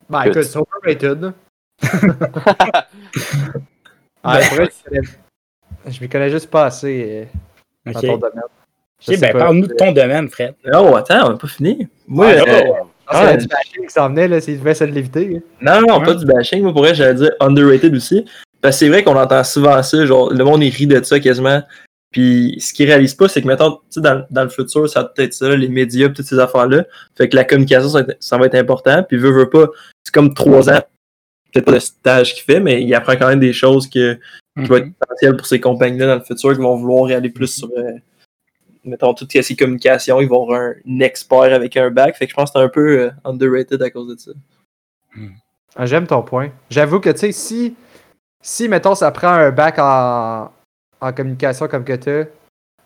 [0.10, 1.34] Ben écoute, c'est overrated.
[4.26, 4.70] Ah, Ben, vrai,
[5.88, 7.28] je m'y connais juste pas assez
[7.86, 8.06] euh, dans ok.
[8.06, 8.42] ton domaine.
[9.02, 9.40] Je Ok, sais ben, pas.
[9.40, 10.56] parle-nous de ton domaine, Fred.
[10.74, 11.90] Oh, attends, on n'a pas fini.
[12.08, 12.88] Moi, Ouais, euh, oh.
[13.06, 15.42] Ah, c'est du bashing qui s'en venait, là, s'il devait essayer de l'éviter.
[15.60, 16.06] Non, non, Ouais.
[16.06, 16.62] pas du bashing.
[16.64, 18.24] Moi, pour vrai, j'allais dire underrated aussi.
[18.62, 20.06] Parce que c'est vrai qu'on entend souvent ça.
[20.06, 21.62] Genre, le monde, il rit de ça quasiment.
[22.14, 25.02] Puis, ce qu'ils réalisent pas, c'est que, mettons, tu sais, dans, dans le futur, ça
[25.02, 26.86] va peut-être ça, les médias, toutes ces affaires-là.
[27.18, 29.04] Fait que la communication, ça, va être- ça va être important.
[29.04, 29.66] Puis, veut, veut pas,
[30.04, 30.80] c'est comme trois ans.
[31.52, 34.14] Peut-être pas le stage qu'il fait, mais il apprend quand même des choses que,
[34.64, 37.48] qui vont être potentielles pour ces compagnies-là dans le futur, qui vont vouloir aller plus
[37.48, 37.92] sur, euh,
[38.86, 40.22] mettons, toutes ces communications.
[40.22, 42.16] Ils vont avoir un, un expert avec un bac.
[42.18, 44.32] Fait que je pense que c'est un peu euh, underrated à cause de ça.
[45.76, 46.50] Ah, J'aime ton point.
[46.70, 47.76] J'avoue que, tu sais, si,
[48.42, 50.52] si, mettons, ça prend un bac en,
[51.04, 52.26] en communication comme que t'as,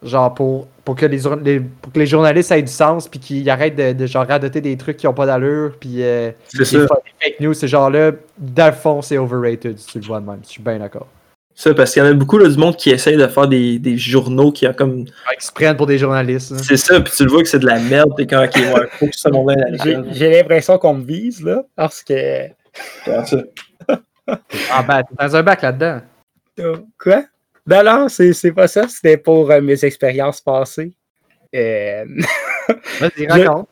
[0.04, 3.76] genre pour, pour, que les, pour que les journalistes aient du sens, puis qu'ils arrêtent
[3.76, 7.40] de, de genre radoter des trucs qui ont pas d'allure, puis euh, C'est des, fake
[7.40, 10.40] news, ce genre-là, dans le fond, c'est overrated, si tu le vois de même.
[10.44, 11.08] Je suis bien d'accord.
[11.56, 13.80] Ça, parce qu'il y en a beaucoup là, du monde qui essaye de faire des,
[13.80, 15.00] des journaux qui ont comme.
[15.00, 16.52] Ils se prennent pour des journalistes.
[16.52, 16.58] là.
[16.60, 18.88] C'est ça, puis tu le vois que c'est de la merde, t'es quand ok, ouais,
[18.92, 22.48] faut que ça monte la J'ai l'impression qu'on me vise, là, parce que.
[24.70, 26.02] Ah ben, t'es dans un bac là-dedans.
[27.02, 27.24] Quoi?
[27.68, 28.88] Non, non, c'est c'est pas ça.
[28.88, 30.94] C'était pour euh, mes expériences passées.
[31.56, 32.06] Euh,
[33.00, 33.68] Vas-y, Je- raconte.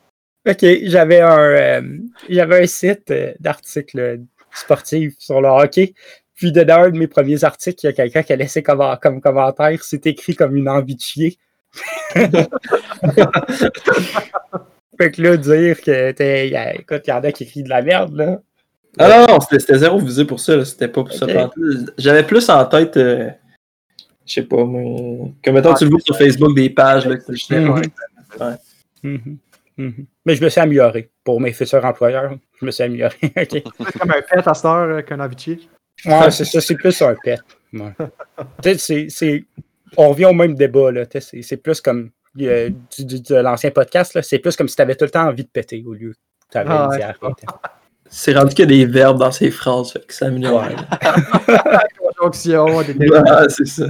[0.48, 1.82] OK, j'avais un, euh,
[2.28, 4.20] j'avais un site euh, d'articles
[4.54, 5.94] sportifs sur le hockey.
[6.34, 8.82] Puis, dedans un de mes premiers articles, il y a quelqu'un qui a laissé comme,
[9.02, 11.38] comme commentaire c'est écrit comme une envie de chier.
[14.98, 17.64] fait que là, dire que, t'es- y a- écoute, il y en a qui écrivent
[17.64, 18.40] de la merde, là.
[18.98, 21.26] Ah non, non, c'était zéro visé pour ça, là, c'était pas pour ça.
[21.98, 23.28] J'avais plus en tête, euh,
[24.26, 27.34] je sais pas, moi, comme mettons, tu le vois sur Facebook, des pages, là, que
[27.34, 27.70] je Mhm.
[28.40, 28.54] Ouais.
[29.02, 29.38] Mhm.
[29.78, 30.06] Mhm.
[30.24, 31.10] Mais je me suis amélioré.
[31.22, 33.16] Pour mes futurs employeurs, je me suis amélioré.
[33.22, 33.34] OK.
[33.36, 35.60] C'est comme un pet à cette heure euh, qu'un chier.
[36.04, 37.40] Ouais, c'est ça, c'est plus un pet.
[37.72, 37.92] Ouais.
[38.62, 39.44] Tu sais, c'est- c'est-
[39.96, 41.06] On revient au même débat, là.
[41.06, 42.10] tu sais, C'est c'est plus comme
[42.40, 44.22] euh, du- du- de l'ancien podcast, là.
[44.22, 46.52] C'est plus comme si tu avais tout le temps envie de péter au lieu que
[46.52, 47.32] tu avais Ah envie ouais.
[48.08, 50.64] C'est rendu qu'il y a des verbes dans ces phrases, fait que ça améliore.
[52.30, 53.86] Des Ah, c'est ça.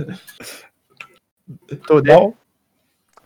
[1.89, 2.35] Bon,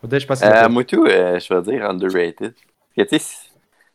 [0.03, 2.55] je si Euh, moi, tout, euh, je vais dire underrated.
[2.55, 3.51] Parce que, tu sais, si,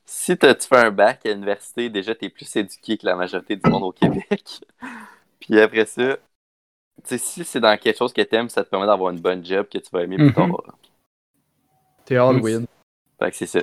[0.05, 3.55] si t'as- tu fais un bac à l'université, déjà, t'es plus éduqué que la majorité
[3.55, 4.43] du monde au Québec.
[5.39, 6.21] Puis après ça, tu
[7.05, 9.67] sais, si c'est dans quelque chose que t'aimes, ça te permet d'avoir une bonne job
[9.71, 10.33] que tu vas aimer plus Mhm.
[10.33, 10.63] tard.
[12.05, 12.65] t'es all win.
[13.19, 13.61] Fait que c'est ça.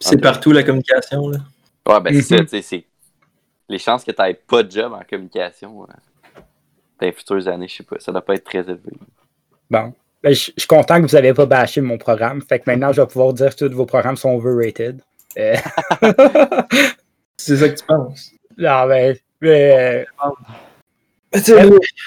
[0.00, 1.38] C'est partout la communication, là.
[1.86, 2.38] Ouais, ben c'est Mhm.
[2.38, 2.84] ça, tu sais, c'est...
[3.68, 5.86] Les chances que t'aies pas de job en communication
[7.00, 8.92] dans les futures années, je sais pas, ça doit pas être très élevé.
[9.70, 9.92] bon.
[10.22, 12.42] Ben, je je suis content que vous n'avez pas bâché mon programme.
[12.42, 15.00] Fait que maintenant, je vais pouvoir dire que tous vos programmes sont overrated.
[15.38, 15.54] Euh,
[17.36, 18.32] C'est ça que tu penses.
[18.56, 20.06] non, ben, Mais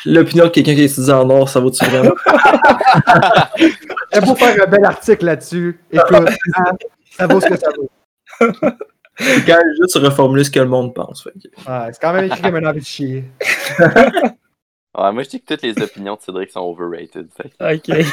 [0.05, 2.11] L'opinion de quelqu'un qui étudie en or, ça vaut-tu vraiment?
[4.25, 5.79] Pour faire un bel article là-dessus.
[5.91, 6.71] Écoute, hein,
[7.11, 7.89] ça vaut ce que ça vaut.
[9.19, 11.23] C'est quand même juste reformuler ce que le monde pense.
[11.23, 13.23] fait que- Ouais, c'est quand même écrit comme un envie de chier.
[14.97, 17.27] Ouais, moi, je dis que toutes les opinions de Cédric sont overrated.
[17.35, 18.05] Fait que- OK.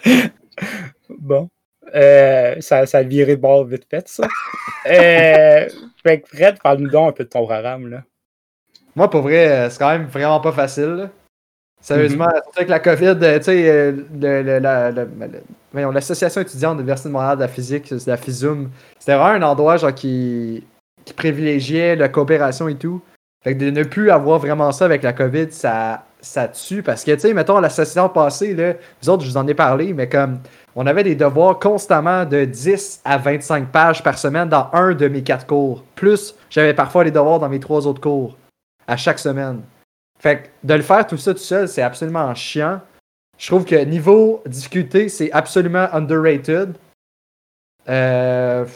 [1.18, 1.48] bon.
[1.94, 4.24] Euh, ça, ça a viré de bord vite fait, ça.
[4.86, 5.68] Euh,
[6.02, 8.02] fait que Fred, parle-nous donc un peu de ton programme, là.
[8.94, 10.84] Moi, pour vrai, euh, c'est quand même vraiment pas facile.
[10.96, 11.10] là.
[11.80, 12.32] Sérieusement, Mhm.
[12.42, 16.80] surtout avec la COVID, tu sais, le- le- la- le- le- voyons, l'association étudiante de
[16.82, 20.62] l'Université de Montréal de la physique, c'est la FISUM, c'était vraiment un endroit genre qui,
[21.06, 23.00] qui privilégiait la coopération et tout.
[23.42, 26.82] Fait que de ne plus avoir vraiment ça avec la COVID, ça, ça tue.
[26.82, 29.94] Parce que, tu sais, mettons, l'association passée, là, vous autres, je vous en ai parlé,
[29.94, 30.40] mais comme
[30.76, 35.08] on avait des devoirs constamment de 10 à 25 pages par semaine dans un de
[35.08, 35.84] mes quatre cours.
[35.94, 38.36] Plus, j'avais parfois les devoirs dans mes trois autres cours,
[38.86, 39.62] à chaque semaine.
[40.18, 42.80] Fait que de le faire tout ça tout seul, c'est absolument chiant.
[43.38, 46.74] Je trouve que niveau difficulté, c'est absolument underrated.
[47.88, 48.66] Euh,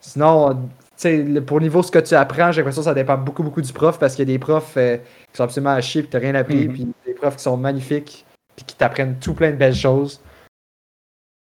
[0.00, 3.18] sinon, tu sais, le- pour niveau ce que tu apprends, j'ai l'impression que ça dépend
[3.18, 5.80] beaucoup, beaucoup du prof parce qu'il y a des profs euh, qui sont absolument à
[5.80, 6.72] chier et t'as rien appris, Mhm.
[6.72, 8.24] puis des profs qui sont magnifiques
[8.56, 10.20] puis qui t'apprennent tout plein de belles choses.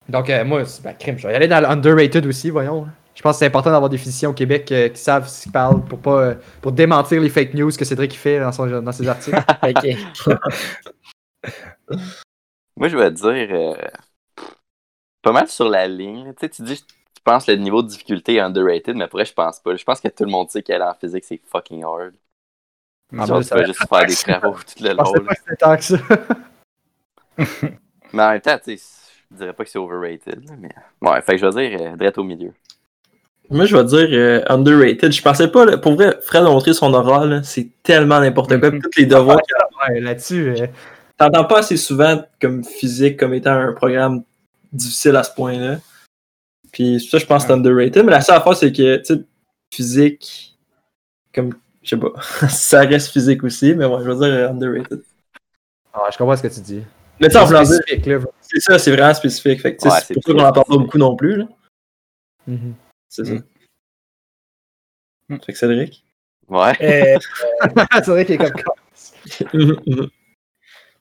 [0.09, 2.87] Donc, euh, moi, c'est- ben, crime, je vais y aller dans le underrated aussi, voyons.
[3.15, 5.53] Je pense que c'est important d'avoir des physiciens au Québec euh, qui savent ce qu'ils
[5.53, 8.93] parlent pour pas euh, pour démentir les fake news que Cédric fait dans, son, dans
[8.93, 9.37] ses articles.
[9.63, 9.87] Ok.
[12.77, 13.75] Moi, je vais te dire euh,
[15.23, 16.33] pas mal sur la ligne.
[16.35, 16.85] Tu sais, tu dis,
[17.21, 19.77] tu penses que le niveau de difficulté est underrated, mais pour vrai, je pense pas.
[19.77, 22.15] Je pense que tout le monde sait qu'aller en physique, c'est fucking hard.
[23.19, 23.65] Ah, Genre, tu vas va.
[23.67, 25.25] juste faire des travaux tout le Je pensais long.
[25.27, 25.97] pas que c'était tant que ça.
[28.13, 28.85] Mais en même temps, tu sais,
[29.31, 30.43] je dirais pas que c'est overrated.
[30.59, 30.69] Mais...
[31.01, 32.53] Ouais, fait que je vais dire euh, direct au milieu.
[33.51, 35.13] Moi, je vais dire euh, underrated.
[35.13, 38.59] Je pensais pas, là, pour vrai, Fred a montré son aura, là, c'est tellement n'importe
[38.61, 38.71] quoi.
[38.71, 38.81] Mhm.
[38.83, 39.55] Tous les devoirs qu'il
[39.95, 40.49] Ouais, là-dessus.
[40.61, 40.67] euh,
[41.17, 44.23] T'entends pas assez souvent comme physique comme étant un programme
[44.73, 45.79] difficile à ce point-là.
[46.73, 48.05] Puis ça, je pense que c'est underrated.
[48.05, 49.21] Mais la seule affaire, c'est que, tu sais,
[49.73, 50.57] physique,
[51.35, 52.13] comme, je sais pas,
[52.49, 55.03] ça reste physique aussi, mais ouais, je veux dire euh, underrated.
[55.95, 56.83] Ouais, je comprends ce que tu dis.
[57.21, 58.19] Mais tu sais, en voulant dire, spécifique, là.
[58.41, 59.61] c'est ça, c'est vraiment spécifique.
[59.61, 61.37] Fait que, tu sais, Ouais, c'est pour ça qu'on en parle pas beaucoup non plus,
[61.37, 61.49] là.
[62.47, 62.75] Mhm.
[63.09, 63.35] C'est ça.
[63.35, 63.43] Mm.
[65.41, 66.05] Fait que Cédric?
[66.49, 66.73] Ouais.
[66.83, 67.19] Euh,
[67.95, 68.51] c'est vrai qu'il est comme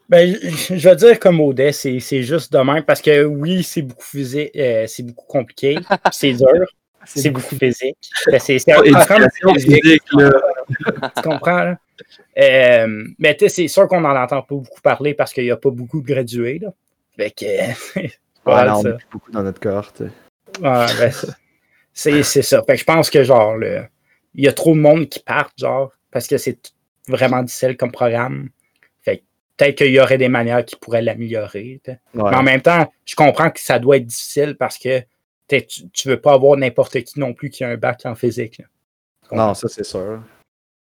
[0.09, 3.81] ben, je vais dire comme Audet, c'est c'est juste de même parce que oui, c'est
[3.83, 5.77] beaucoup physique, euh, c'est beaucoup compliqué,
[6.11, 6.65] c'est dur,
[7.05, 7.97] c'est beaucoup physique.
[8.27, 11.63] Ben, c'est c'est un physique, physique, tu comprends?
[11.63, 11.77] là?
[12.37, 15.51] Euh, mais tu sais, c'est sûr qu'on n'en entend pas beaucoup parler parce qu'il n'y
[15.51, 16.59] a pas beaucoup de gradués.
[16.59, 16.73] Là.
[17.15, 17.45] Fait que,
[17.93, 18.11] c'est Ouais,
[18.45, 18.97] pas mal non, on ça.
[19.11, 19.99] beaucoup dans notre cohorte.
[20.01, 20.09] Ouais,
[20.61, 21.11] ben,
[21.93, 22.63] c'est- ça.
[22.63, 23.55] Fait que je pense que genre
[24.33, 26.57] il y a trop de monde qui partent, genre, parce que c'est
[27.07, 28.49] vraiment difficile comme programme.
[29.59, 31.81] Peut-être qu'il y aurait des manières qui pourraient l'améliorer.
[31.85, 31.97] Ouais.
[32.15, 35.01] Mais en même temps, je comprends que ça doit être difficile parce que
[35.49, 38.59] tu, tu veux pas avoir n'importe qui non plus qui a un bac en physique.
[38.59, 38.65] là.
[39.31, 40.21] Non, ça c'est sûr.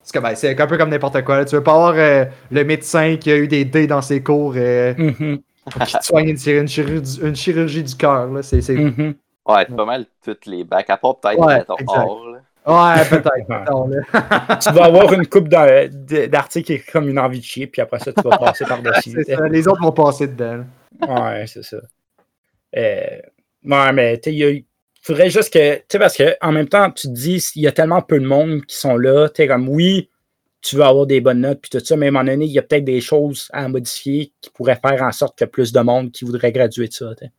[0.04, 1.38] C'est ben, un peu comme n'importe quoi.
[1.38, 1.46] là.
[1.46, 4.54] Tu veux pas avoir euh, le médecin qui a eu des dés dans ses cours
[4.56, 5.40] euh, Mhm,
[5.72, 8.30] pour qu'il soigne une, chir- une chirurgie, une chirurgie du cœur.
[8.44, 9.16] C'est, mhm.
[9.48, 12.40] Ouais, c'est pas mal toutes les bacs, à part peut-être, Ouais, or, là.
[12.68, 14.60] Ouais, peut-être.
[14.60, 18.00] Tu vas avoir une coupe d'articles qui est comme une envie de chier, puis après
[18.00, 19.18] ça, tu vas passer par-dessus.
[19.50, 20.66] Les autres vont passer dedans.
[21.08, 21.78] Ouais, c'est ça.
[22.76, 23.22] Euh,
[23.64, 24.66] ouais, mais tu il
[25.02, 25.76] faudrait juste que.
[25.76, 28.26] Tu sais, parce qu'en même temps, tu te dis, il y a tellement peu de
[28.26, 29.30] monde qui sont là.
[29.30, 30.10] Tu sais, comme oui,
[30.62, 32.52] tu veux avoir des bonnes notes, puis tout ça, mais à un moment donné, il
[32.52, 35.52] y a peut-être des choses à modifier qui pourraient faire en sorte qu'il y a
[35.52, 37.14] plus de monde qui voudrait graduer de ça.
[37.18, 37.32] sais.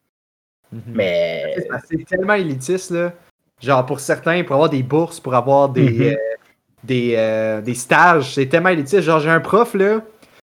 [0.86, 1.56] Mais.
[1.86, 3.12] C'est tellement élitiste, là.
[3.60, 6.02] Genre, pour certains, pour avoir des bourses, pour avoir des, Mhm.
[6.02, 6.16] euh,
[6.84, 9.02] des, euh, des stages, c'est tellement élitiste.
[9.02, 10.00] Genre, j'ai un prof, là,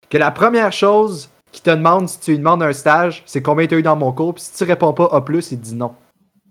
[0.09, 3.68] que la première chose qu'il te demande si tu lui demandes un stage, c'est combien
[3.68, 5.76] tu as eu dans mon cours, puis si tu réponds pas A+, il te dit
[5.76, 5.93] non.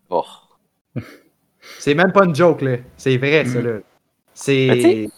[0.08, 0.24] Oh.
[1.78, 2.76] C'est même pas une joke, là.
[2.96, 3.66] C'est vrai, ça, Mhm.
[3.66, 3.72] là.
[4.34, 5.08] C'est très...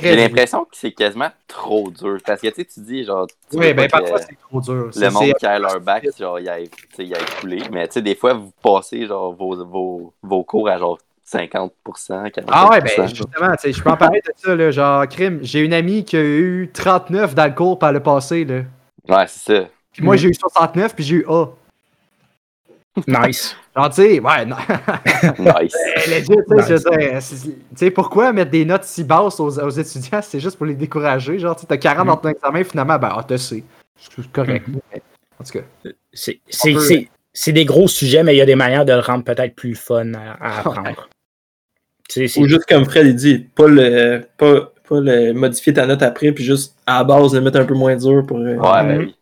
[0.00, 2.18] J'ai l'impression que c'est quasiment trop dur.
[2.26, 4.90] Parce que tu dis, genre, tu Oui, ben parfois, c'est trop dur.
[4.94, 7.62] Le monde qui a leur bac, genre, il sais, il aille coulé.
[7.70, 11.70] Mais tu sais, des fois, vous passez, genre, vos, vos, vos cours à genre 50%,
[12.30, 12.44] 40%.
[12.48, 15.38] Ah ouais, ben justement, tu sais, je peux en parler de ça, là, genre, crime.
[15.42, 18.62] J'ai une amie qui a eu 39 dans le cours par le passé, là.
[19.08, 19.68] Ouais, c'est ça.
[19.92, 20.18] Puis moi, Mhm.
[20.20, 21.46] j'ai eu 69, puis j'ai eu A.
[23.08, 23.56] Nice.
[23.76, 24.56] Genre, tu sais, ouais, non.
[25.38, 25.74] Nice.
[26.06, 26.78] Eh, legit, tu
[27.20, 30.20] sais, tu sais, pourquoi mettre des notes si basses aux, aux étudiants?
[30.22, 31.38] C'est juste pour les décourager.
[31.38, 33.64] Genre, tu sais, t'as 40 dans ton examen, finalement, ben, ah, t'as C.
[33.98, 34.66] C'est correct.
[34.68, 35.02] mais-
[35.40, 35.64] En tout cas.
[36.12, 38.92] C'est c'est- peut- c'est- c'est des gros sujets, mais il y a des manières de
[38.92, 41.08] le rendre peut-être plus fun à, à apprendre.
[42.08, 45.72] Tu sais, c'est- Ou juste comme Fred il dit, pas le, pas, pas le modifier
[45.72, 48.38] ta note après, puis juste à la base le mettre un peu moins dur pour.
[48.38, 49.06] euh, Ouais, oui.
[49.06, 49.14] Tu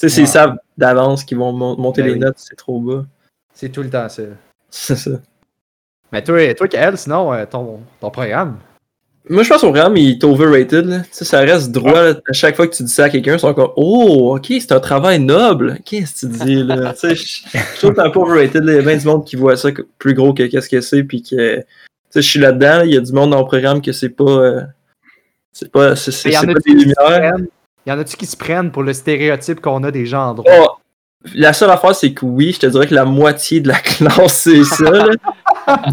[0.00, 2.18] sais, s'ils savent d'avance qu'ils vont mon- monter Ben les oui.
[2.20, 3.04] notes, c'est trop bas.
[3.54, 4.22] C'est tout le temps ça.
[4.70, 5.10] C'est ça.
[6.12, 8.58] Mais toi, toi Kael, sinon, euh, ton, ton programme?
[9.28, 10.86] Moi, je pense au programme, il est overrated.
[10.86, 11.00] Là.
[11.00, 12.02] Tu sais, ça reste droit.
[12.02, 12.14] là.
[12.28, 14.72] À chaque fois que tu dis ça à quelqu'un, ils sont comme Oh, ok, c'est
[14.72, 15.78] un travail noble.
[15.84, 16.92] Qu'est-ce que tu dis là?
[16.98, 18.64] tu sais, je, je trouve que c'est un peu overrated.
[18.64, 18.72] là.
[18.72, 20.80] Il y a bien du monde qui voit ça que- plus gros que qu'est-ce que
[20.80, 21.04] c'est.
[21.04, 21.58] Puis que.
[21.58, 21.64] Tu
[22.10, 22.78] sais, je suis là-dedans.
[22.78, 22.84] là.
[22.86, 24.24] Il y a du monde dans le programme que c'est pas.
[24.24, 24.62] euh,
[25.52, 25.94] c'est pas.
[25.94, 27.36] C'est pas des lumières.
[27.86, 30.52] Y en a-tu qui se prennent pour le stéréotype qu'on a des gens en droit?
[30.60, 30.68] Oh,
[31.34, 34.34] la seule affaire, c'est que oui, je te dirais que la moitié de la classe,
[34.42, 34.90] c'est ça.
[34.90, 35.06] là.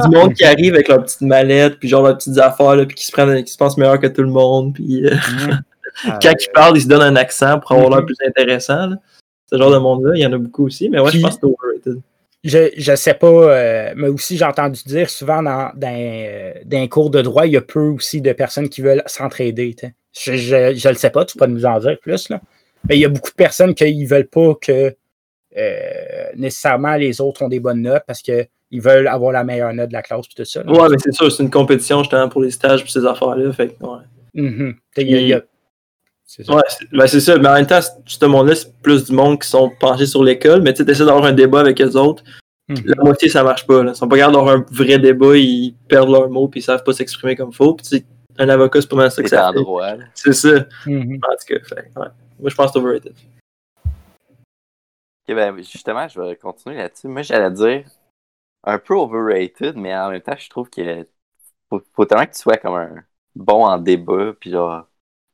[0.04, 2.96] du monde qui arrive avec leur petite mallette, puis genre leurs petites affaires, là, puis
[2.96, 5.16] qui se prennent, qui se pensent meilleur que tout le monde, puis euh,
[6.22, 8.06] quand ils parlent, ils se donnent un accent pour avoir l'air Mhm.
[8.06, 8.88] plus intéressant.
[8.88, 8.96] là.
[9.52, 11.42] Ce genre de monde-là, il y en a beaucoup aussi, mais ouais, je pense que
[11.42, 12.02] c'est overrated.
[12.44, 16.80] Je, je sais pas, euh, mais aussi j'ai entendu dire souvent dans, dans, euh, dans
[16.80, 19.76] les cours de droit, il y a peu aussi de personnes qui veulent s'entraider.
[20.20, 22.30] Je, je, je le sais pas, tu peux nous en dire plus.
[22.30, 22.42] Là.
[22.88, 24.96] Mais il y a beaucoup de personnes qui ne veulent pas que
[25.58, 29.90] euh, nécessairement les autres ont des bonnes notes parce qu'ils veulent avoir la meilleure note
[29.90, 30.64] de la classe et tout ça.
[30.64, 30.72] là.
[30.72, 33.52] Ouais, mais c'est sûr, c'est une compétition justement pour les stages et ces affaires-là.
[33.54, 34.00] Fait ouais.
[34.34, 35.44] Il il
[36.28, 36.54] c'est ça.
[36.54, 37.38] Ouais, c'est ben, c'est ça.
[37.38, 40.62] Mais en même temps, ce monde-là, c'est plus du monde qui sont penchés sur l'école.
[40.62, 42.22] Mais tu essaies d'avoir un débat avec eux autres.
[42.68, 42.78] Mhm.
[42.86, 43.82] La moitié, ça marche pas.
[43.82, 43.92] Là.
[43.94, 46.84] Ils sont pas capables d'avoir un vrai débat, ils perdent leurs mots puis ils savent
[46.84, 47.74] pas s'exprimer comme faut.
[47.76, 48.06] Puis tu sais,
[48.38, 49.60] un avocat, c'est pas mal ça que C'est ça fait.
[49.60, 49.94] droit.
[50.14, 50.66] C'est ça.
[50.86, 51.20] Mhm.
[51.24, 52.08] En tout cas, fait, ouais.
[52.40, 53.16] Moi, je pense que c'est overrated.
[55.30, 57.08] Ok, ben, justement, je vais continuer là-dessus.
[57.08, 57.86] Moi, j'allais dire
[58.64, 61.08] un peu overrated, mais en même temps, je trouve que
[61.70, 63.04] faut, faut tellement que tu sois comme un
[63.36, 64.84] bon en débat, puis genre,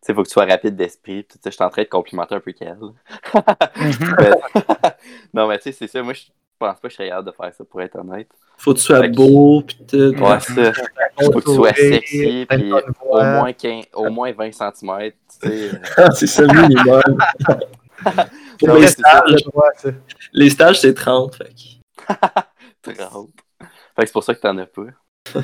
[0.01, 1.23] tu sais, faut que tu sois rapide d'esprit.
[1.23, 2.77] puis Tu sais, je suis en train de complimenter un peu qu'elle.
[2.79, 2.93] Mhm.
[5.33, 6.01] non, mais tu sais, c'est ça.
[6.01, 6.23] Moi, je
[6.67, 8.27] pense pas que je serais capable de faire ça, pour être honnête.
[8.57, 9.97] Faut que tu sois Fait que- beau, puis tout.
[9.97, 10.71] Ouais, ça.
[11.21, 15.11] Faut que tu sois sexy, bonne au moins, 15 au moins 20 cm.
[15.41, 15.81] Tu sais.
[15.97, 17.01] Ah, c'est ça le minimum.
[18.59, 19.43] Pour Non, les, stages,
[19.77, 19.89] ça.
[20.33, 21.35] les stages, c'est 30.
[21.35, 21.49] Fait.
[22.83, 23.29] que- 30.
[23.95, 24.81] Fait que c'est pour ça que t'en as pas.
[25.35, 25.43] Ben,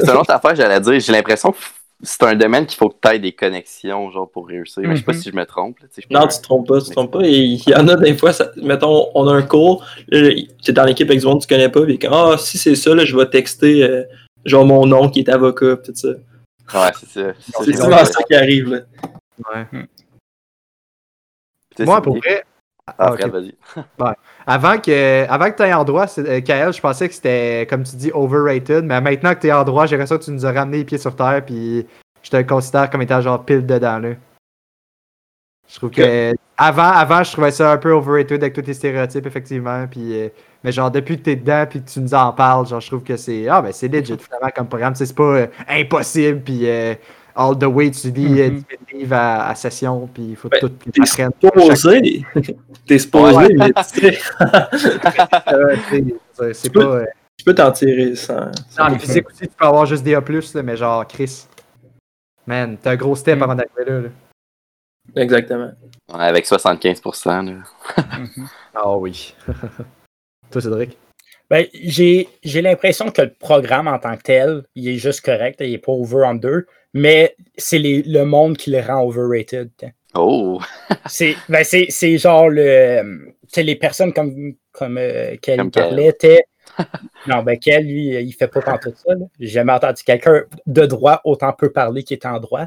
[0.00, 1.00] c'est une autre affaire, j'allais dire.
[1.00, 1.58] J'ai l'impression que
[2.02, 4.82] c'est un domaine qu'il faut que tu aies des connexions, genre, pour réussir.
[4.82, 5.18] Mais je sais pas Mhm.
[5.20, 5.78] si je me trompe.
[5.80, 7.22] là, je Non, tu te trompes pas, tu te trompes pas.
[7.24, 10.16] Et il y en a des fois, ça- mettons, on a un cours, tu
[10.68, 12.94] es dans l'équipe avec du monde que tu connais pas, puis ah, si c'est ça,
[12.94, 14.02] là, je vais texter, euh,
[14.44, 16.08] genre, mon nom qui est avocat, tout ça.
[16.74, 17.32] Ouais, c'est ça.
[17.64, 18.80] C'est souvent ça qui arrive, là.
[19.54, 19.86] Ouais.
[21.80, 22.44] Moi, pour vrai,
[22.86, 23.54] Ah, vas-y.
[24.46, 27.82] avant que, avant que tu aies en droit, euh, Kael, je pensais que c'était, comme
[27.82, 30.46] tu dis, overrated, mais maintenant que tu es en droit, j'ai l'impression que tu nous
[30.46, 31.84] as ramené les pieds sur terre, puis
[32.22, 34.10] je te considère comme étant genre pile dedans, là.
[35.68, 36.32] Je trouve que.
[36.58, 40.18] Avant, avant, je trouvais ça un peu overrated avec tous tes stéréotypes, effectivement, puis.
[40.20, 40.28] euh,
[40.64, 43.02] mais genre, depuis que t'es dedans, puis que tu nous en parles, genre, je trouve
[43.02, 43.46] que c'est.
[43.48, 44.94] Ah, ben, c'est legit, finalement, comme programme.
[44.94, 46.94] C'est pas euh, impossible, puis euh,
[47.36, 48.10] all the way, tu.
[48.10, 51.30] 10 livres à, à session, puis il faut Ben, tout que T'es t'apprennes.
[51.40, 52.24] supposé,
[52.86, 53.48] t'es supposé, Ouais.
[53.54, 54.18] mais tu sais,
[55.52, 56.86] Euh, c'est- C'est Tu peux- pas.
[56.96, 57.06] euh,
[57.38, 58.50] tu peux t'en tirer sans.
[58.76, 61.46] Dans les physiques aussi, tu peux avoir juste des A, là, mais genre, Chris.
[62.46, 63.42] Man, t'as un gros step Mm.
[63.42, 64.00] avant d'arriver là.
[64.02, 64.08] là.
[65.22, 65.72] Exactement.
[66.12, 67.42] Ouais, avec 75%.
[67.42, 67.52] Là.
[68.18, 68.48] Mhm.
[68.74, 69.34] Ah oui.
[70.50, 70.96] Toi, Cédric?
[71.48, 75.56] Ben, j'ai j'ai l'impression que le programme en tant que tel, il est juste correct,
[75.60, 76.62] il est pas over-under,
[76.96, 79.70] mais c'est le monde qui le rend overrated.
[80.14, 80.60] Oh!
[81.06, 81.62] C'est ben,
[82.18, 83.34] genre le.
[83.54, 86.16] Les personnes comme, comme euh, qu'elle Comme parlait.
[87.26, 89.14] Non, ben, qu'elle, lui, il fait pas tant tout ça.
[89.38, 92.66] J'ai jamais entendu quelqu'un de droit autant peu parler qui est en droit.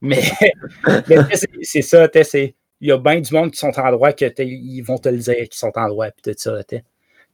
[0.00, 0.20] Mais,
[1.62, 2.54] c'est- ça, tu sais, c'est.
[2.80, 5.18] Il y a bien du monde qui sont en droit que ils vont te le
[5.18, 6.62] dire qu'ils sont en droit puis tout ça.
[6.64, 6.84] tu sais.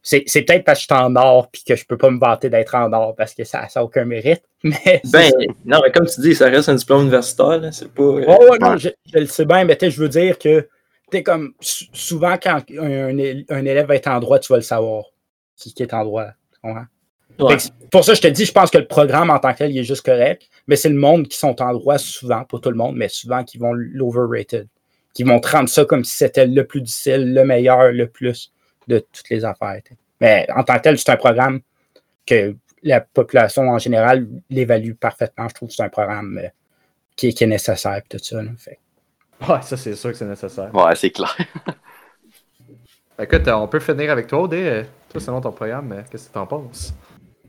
[0.09, 2.17] C'est c'est peut-être parce que je suis en or puis que je peux pas me
[2.17, 4.41] vanter d'être en or parce que ça n'a aucun mérite.
[4.63, 5.29] Mais Ben,
[5.65, 7.73] non, mais comme tu dis, ça reste un diplôme universitaire, là.
[7.73, 8.03] C'est pas.
[8.03, 10.69] euh, ouais, non, je, je le sais bien, mais tu sais, je veux dire que
[11.11, 14.53] t'es comme sou- souvent quand un, un él- un élève va être en droit, tu
[14.53, 15.03] vas le savoir.
[15.57, 16.27] Qui, qui est en droit.
[16.63, 17.57] ouais.
[17.91, 19.77] Pour ça, je te dis, je pense que le programme en tant que tel, il
[19.79, 22.75] est juste correct, mais c'est le monde qui sont en droit souvent, pas tout le
[22.77, 24.67] monde, mais souvent qui vont l'overrated.
[25.13, 28.53] Qui vont te rendre ça comme si c'était le plus difficile, le meilleur, le plus
[28.87, 29.81] de toutes les affaires.
[30.21, 31.61] Mais en tant que tel, c'est un programme
[32.25, 35.47] que la population en général l'évalue parfaitement.
[35.49, 36.47] Je trouve que c'est un programme euh,
[37.15, 38.41] qui, est- qui est nécessaire et tout ça.
[38.43, 38.51] là.
[38.57, 38.79] Fait
[39.47, 40.73] Ouais, ça, c'est sûr que c'est nécessaire.
[40.73, 41.35] Ouais, c'est clair.
[43.19, 44.83] Écoute, euh, on peut finir avec toi, Odé.
[45.09, 46.93] Toi, selon ton programme, euh, qu'est-ce que t'en penses?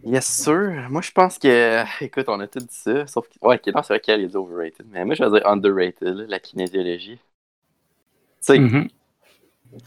[0.05, 0.87] Yes, sir.
[0.91, 1.85] Moi, je pense que.
[2.05, 3.07] Écoute, on a tout dit ça.
[3.07, 3.35] Sauf que.
[3.47, 4.87] Ouais, non, c'est vrai qu'elle est overrated.
[4.91, 7.19] Mais moi, je vais dire underrated, là, la kinésiologie.
[7.19, 7.23] Tu
[8.41, 8.89] sais, Mhm.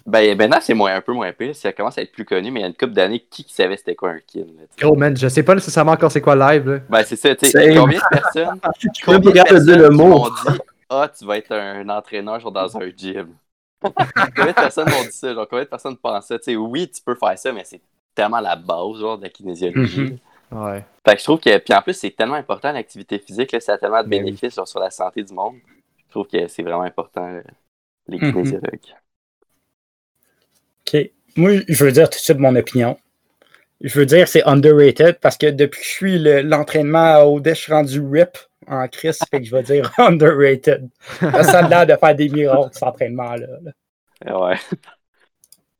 [0.06, 1.56] Ben, maintenant, c'est moins, un peu moins pire.
[1.56, 3.54] Ça commence à être plus connu, mais il y a une couple d'années, qui, qui
[3.54, 4.46] savait c'était quoi un sais?
[4.80, 6.80] Gros, man, je sais pas nécessairement encore c'est quoi live, là.
[6.90, 7.76] Ben, c'est ça, tu sais.
[7.76, 8.60] Combien de personnes.
[8.80, 10.08] Je Combien de dire le mot.
[10.08, 13.30] m'ont dit Ah, tu vas être un entraîneur genre dans un gym
[13.82, 16.90] Combien de personnes m'ont dit ça genre, Combien de personnes pensent ça Tu sais, Oui,
[16.90, 17.82] tu peux faire ça, mais c'est
[18.14, 20.02] tellement la base genre, de la kinésiologie.
[20.02, 20.18] Mhm.
[20.54, 20.84] Ouais.
[21.08, 21.58] Fait que je trouve que.
[21.60, 24.26] Puis en plus, c'est tellement important l'activité physique, là, ça a tellement de Ben oui.
[24.26, 25.56] bénéfices genre, sur la santé du monde.
[26.08, 27.40] Je trouve que c'est vraiment important, là,
[28.10, 28.32] les Mhm.
[28.34, 28.94] kinésiologues.
[30.94, 31.12] OK.
[31.38, 32.98] Moi, je veux dire tout de suite mon opinion.
[33.82, 37.56] Je veux dire c'est underrated parce que depuis que je suis le- l'entraînement à Odette,
[37.56, 38.38] je suis rendu RIP
[38.68, 40.88] en crise, fait que je vais dire underrated.
[41.20, 43.48] Ça a l'air de faire des miracles, cet entraînement-là.
[43.64, 43.72] là.
[44.28, 44.56] Eh Ouais.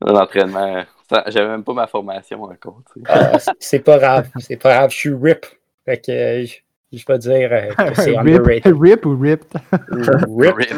[0.04, 0.84] L'entraînement.
[1.28, 2.80] J'avais même pas ma formation encore.
[2.92, 3.06] tu sais.
[3.08, 5.46] Ah, c'est- c'est pas grave, c'est pas grave, je suis RIP.
[5.84, 6.46] Fait que euh,
[6.92, 8.76] je, je vais dire euh, que c'est Rip, underrated.
[8.80, 9.48] rip ou ripped?
[9.90, 10.56] RIP.
[10.56, 10.68] Rip.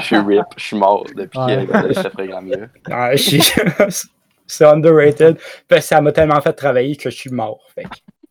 [0.00, 1.66] Je suis rip, je suis mort depuis Ouais.
[1.66, 2.56] que ce programme-là.
[2.90, 3.42] Ah, je suis-
[4.46, 5.38] c'est underrated.
[5.68, 7.60] Parce que ça m'a tellement fait travailler que je suis mort.
[7.74, 7.84] Fait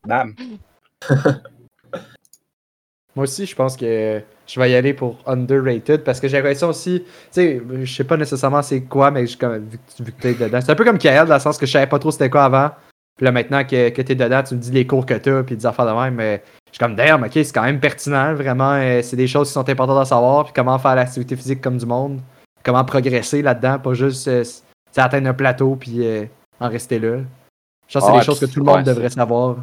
[0.05, 0.33] bam.
[3.15, 6.69] Moi aussi, je pense que je vais y aller pour underrated parce que j'ai l'impression
[6.69, 10.11] aussi, tu sais, je sais pas nécessairement c'est quoi, mais je, comme, vu, que- vu
[10.11, 10.59] que t'es dedans.
[10.61, 12.45] C'est un peu comme Kael, dans le sens que je savais pas trop c'était quoi
[12.45, 12.71] avant.
[13.15, 15.55] Puis là, maintenant que, que t'es dedans, tu me dis les cours que t'as, puis
[15.55, 16.41] des affaires de même, mais
[16.73, 18.71] je suis comme, damn, ok, c'est quand même pertinent, vraiment.
[18.71, 21.77] euh, c'est des choses qui sont importantes à savoir, puis comment faire l'activité physique comme
[21.77, 22.19] du monde,
[22.63, 24.43] comment progresser là-dedans, pas juste euh,
[24.97, 26.25] atteindre un plateau, puis euh,
[26.59, 27.17] en rester là.
[27.87, 29.57] Je pense que c'est des choses que tout le monde ouais, devrait savoir.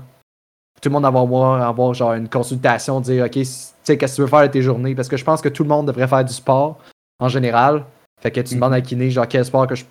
[0.81, 4.17] Tout le monde avoir, avoir, avoir genre une consultation, dire, ok, tu sais, qu'est-ce que
[4.17, 6.07] tu veux faire de tes journées, parce que je pense que tout le monde devrait
[6.07, 6.79] faire du sport
[7.19, 7.85] en général.
[8.23, 9.85] Fait que tu demandes à un kiné, genre, quel sport que je,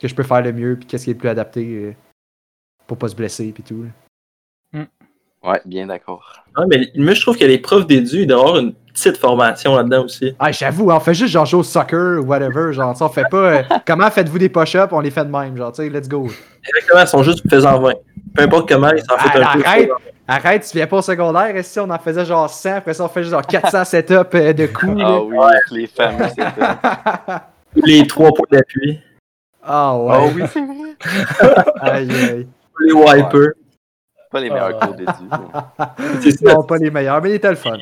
[0.00, 1.94] que je peux faire le mieux, puis qu'est-ce qui est le plus adapté euh,
[2.88, 3.84] pour pas se blesser, puis tout.
[3.84, 3.90] là.
[5.46, 6.22] Ouais, bien d'accord.
[6.56, 9.76] Ouais, mais moi, je trouve que les profs d'édu, ils doivent avoir une petite formation
[9.76, 10.34] là-dedans aussi.
[10.38, 12.72] Ah, j'avoue, on fait juste genre jouer au soccer ou whatever.
[12.72, 13.36] Genre, on fait pas.
[13.36, 14.92] euh, comment faites-vous des push-ups?
[14.92, 15.56] On les fait de même.
[15.56, 16.28] Genre, tu sais, let's go.
[16.68, 17.92] Exactement, ils sont juste faisant 20.
[18.34, 19.64] Peu importe comment, ils s'en foutent Ah, un peu.
[19.66, 19.90] arrête!
[20.26, 21.54] Arrête, tu viens pas au secondaire.
[21.54, 24.14] Et si on en faisait genre 100, après ça, on fait juste genre 400 setups
[24.34, 24.98] euh, de coups.
[25.02, 27.50] Ah oui, avec les fameux, c'est ça.
[27.76, 29.00] Les trois points d'appui,
[29.62, 30.12] Ah ouais.
[30.14, 31.64] Ah oui, c'est vrai.
[31.80, 32.46] Aïe, aïe.
[32.80, 33.50] les wipers.
[34.34, 36.36] Pas les meilleurs cours d'études.
[36.46, 36.54] ça.
[36.54, 37.78] Non, pas les meilleurs, mais il était le fun.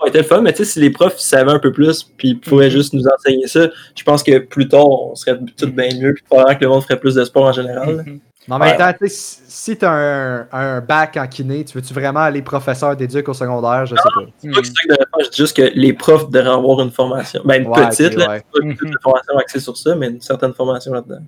[0.00, 2.30] Aurait été le fun, mais tu sais, si les profs savaient un peu plus, puis
[2.30, 5.88] ils pouvaient juste nous enseigner ça, je pense que plus tard, on serait tout bien
[6.00, 7.96] mieux, puis probablement que le monde ferait plus de sport en général.
[7.98, 8.02] là.
[8.48, 8.76] Mais en même Ouais.
[8.78, 9.40] temps, tu sais, si
[9.72, 13.84] si t'as un, un bac en kiné, tu veux-tu vraiment aller professeur d'éduc au secondaire?
[13.84, 14.22] Je sais pas.
[14.38, 16.48] C'est pas que c'est ça que devrait faire, je dis juste que les profs devraient
[16.48, 17.42] avoir une formation.
[17.44, 18.30] Ben, une Ouais, petite, là.
[18.30, 18.40] ouais.
[18.40, 21.20] Pas toute la formation axée sur ça, mais une certaine formation là-dedans.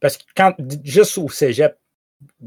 [0.00, 0.54] Parce que quand,
[0.84, 1.76] juste au cégep,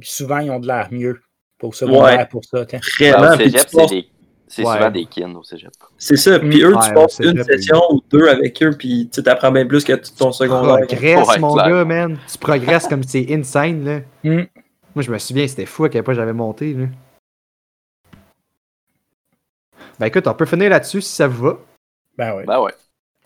[0.02, 1.22] souvent, ils ont de l'air mieux
[1.58, 2.26] pour secondaire, Ouais.
[2.28, 2.66] pour ça.
[2.66, 2.80] t'sais.
[3.12, 4.04] Vraiment, au puis cégep, tu
[4.48, 4.74] c'est Ouais.
[4.78, 5.72] souvent des kin au cégep.
[5.98, 6.38] c'est ça.
[6.40, 6.66] Puis Mm.
[6.68, 9.84] eux, Ouais, tu passes une session ou deux avec eux, puis tu apprends bien plus
[9.84, 10.86] que ton secondaire.
[10.88, 12.20] Progresse, Ouais, mon gars, man.
[12.32, 14.00] Tu progresses comme c'est insane, là.
[14.24, 14.44] Mm.
[14.96, 16.86] Moi, je me souviens, c'était fou à quel point j'avais monté, là.
[20.00, 21.58] Ben écoute, on peut finir là-dessus si ça vous va.
[22.18, 22.44] Ben oui.
[22.46, 22.74] Ben ouais.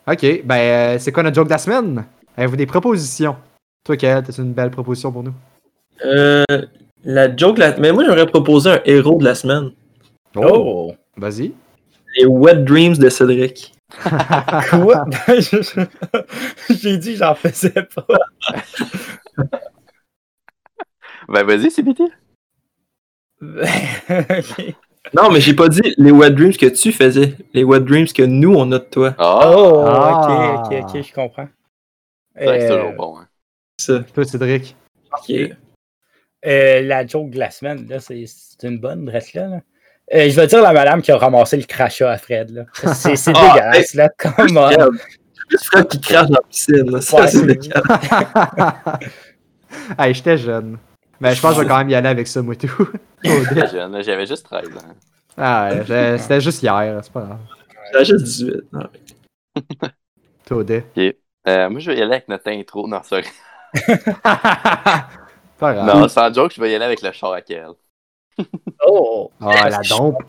[0.06, 2.04] Ok, ben euh, c'est quoi notre joke de la semaine?
[2.36, 3.36] Avez-vous des propositions?
[3.84, 5.34] Toi, Kael, t'as une belle proposition pour nous?
[6.04, 6.44] Euh,
[7.04, 7.76] la joke, la...
[7.78, 9.70] mais moi, j'aurais proposé un héros de la semaine.
[10.36, 10.94] Oh!
[11.16, 11.52] Vas-y.
[12.16, 13.74] Les Wet Dreams de Cédric.
[14.70, 15.04] Quoi?
[16.70, 18.06] J'ai dit que j'en faisais pas.
[21.28, 22.00] Ben vas-y, CBT.
[23.42, 24.74] Ok.
[25.14, 27.34] Non, mais j'ai pas dit les Wet Dreams que tu faisais.
[27.54, 29.14] Les Wet Dreams que nous, on a de toi.
[29.18, 30.62] Ah, Oh, Ah.
[30.64, 31.48] ok, ok, ok, je comprends.
[32.36, 33.18] c'est c'est Euh, toujours bon.
[33.18, 33.28] Hein.
[33.78, 34.00] Ça.
[34.14, 34.74] Toi, Cédric.
[35.12, 35.50] ok.
[36.46, 39.46] Euh, la joke de la semaine, là, c'est c'est une bonne, reste là.
[39.48, 39.60] là.
[40.14, 42.50] Euh, je vais dire la madame qui a ramassé le crachat à Fred.
[42.50, 42.64] là.
[42.94, 44.08] C'est c'est Ah, dégueulasse, là.
[44.16, 44.70] Comment?
[45.64, 46.90] Fred qui crache dans la piscine.
[46.90, 47.00] là.
[47.00, 47.28] Ça, Ouais.
[47.28, 47.82] c'est dégueulasse.
[49.98, 50.78] hey, j'étais jeune.
[51.20, 52.68] Mais je pense que je vais quand même y aller avec ça, moi, tout.
[53.24, 54.94] Très jeune, là, j'avais juste 13 ans.
[55.36, 57.38] ah, ouais, j'ai- c'était juste hier, c'est pas grave.
[57.94, 58.54] J'ai juste 18.
[58.72, 58.86] Non.
[60.46, 60.84] Taudet.
[61.48, 62.86] Euh, moi, je vais y aller avec notre intro.
[62.86, 63.24] Non, sorry.
[65.58, 65.86] Pas grave.
[65.86, 67.68] Non, sans joke, je vais y aller avec le char à Kel.
[68.86, 69.30] Oh!
[69.40, 70.22] Ah, la dompe.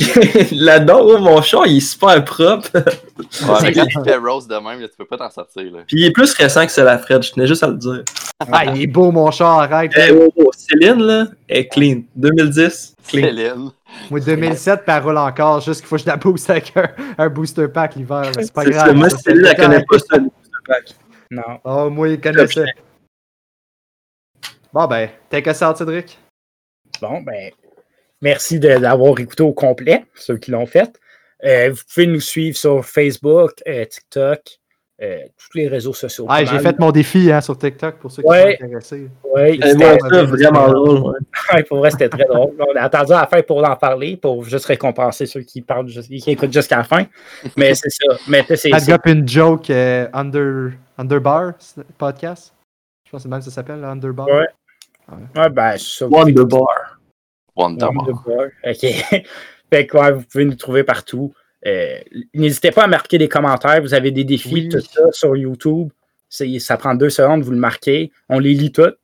[0.52, 2.70] Là-dedans, oh, mon chat, il est super propre.
[2.74, 5.64] Ouais, mais quand tu fais Rose de même, là, tu peux pas t'en sortir.
[5.64, 5.80] Là.
[5.86, 7.22] Puis il est plus récent que c'est la Fred.
[7.22, 8.02] Je tenais juste à le dire.
[8.50, 9.92] Ah, il est beau, mon chat, arrête.
[9.96, 12.02] Eh, oh, oh, Céline, là, est clean.
[12.16, 13.26] 2010, clean.
[13.26, 13.70] Céline.
[14.10, 16.88] Moi, 2007, puis elle roule encore, juste qu'il faut que je la booste avec un,
[17.18, 18.30] un booster pack l'hiver.
[18.36, 18.94] mais C'est pas C'est grave.
[18.94, 20.84] moi, Céline, c'est elle connaît pas ça, le booster pack.
[21.30, 21.60] Non.
[21.64, 22.62] Oh, moi, il connaît ça.
[24.72, 26.18] Bon, ben, t'as que ça, Cédric?
[27.00, 27.50] Bon, ben,
[28.20, 30.98] merci de- d'avoir écouté au complet, ceux qui l'ont fait.
[31.44, 34.40] Euh, vous pouvez nous suivre sur Facebook, euh, TikTok,
[35.02, 36.26] euh, tous les réseaux sociaux.
[36.28, 38.58] Ah, j'ai fait mon défi hein, sur TikTok pour ceux qui Ouais.
[38.60, 39.08] sont intéressés.
[39.24, 40.98] Ouais, Eh, c'était- vraiment drôle.
[40.98, 41.18] ouais.
[41.54, 42.52] ouais, pour vrai, c'était très drôle.
[42.60, 45.86] On a attendu à la fin pour en parler, pour juste récompenser ceux qui parlent,
[45.86, 47.06] qui écoutent jusqu'à la fin.
[47.56, 48.16] Mais c'est ça.
[48.28, 48.92] Mais c'est- I've c'est.
[48.92, 51.54] got une joke euh, under, Underbar
[51.96, 52.52] podcast?
[53.06, 54.26] Je pense que c'est même ça s'appelle, Underbar.
[54.28, 54.46] Ouais.
[55.36, 56.08] Ouais, ben, ça.
[56.08, 56.20] Bar.
[56.26, 57.00] Wonderbar.
[57.56, 58.08] Wonderbar.
[58.64, 59.24] OK.
[59.72, 61.32] fait que, ouais, vous pouvez nous trouver partout.
[61.66, 61.98] Euh,
[62.34, 63.80] N'hésitez pas à marquer des commentaires.
[63.82, 64.68] Vous avez des défis, Oui.
[64.68, 65.90] tout ça sur YouTube.
[66.28, 68.12] Ça prend deux secondes, vous le marquez.
[68.28, 68.98] On les lit toutes.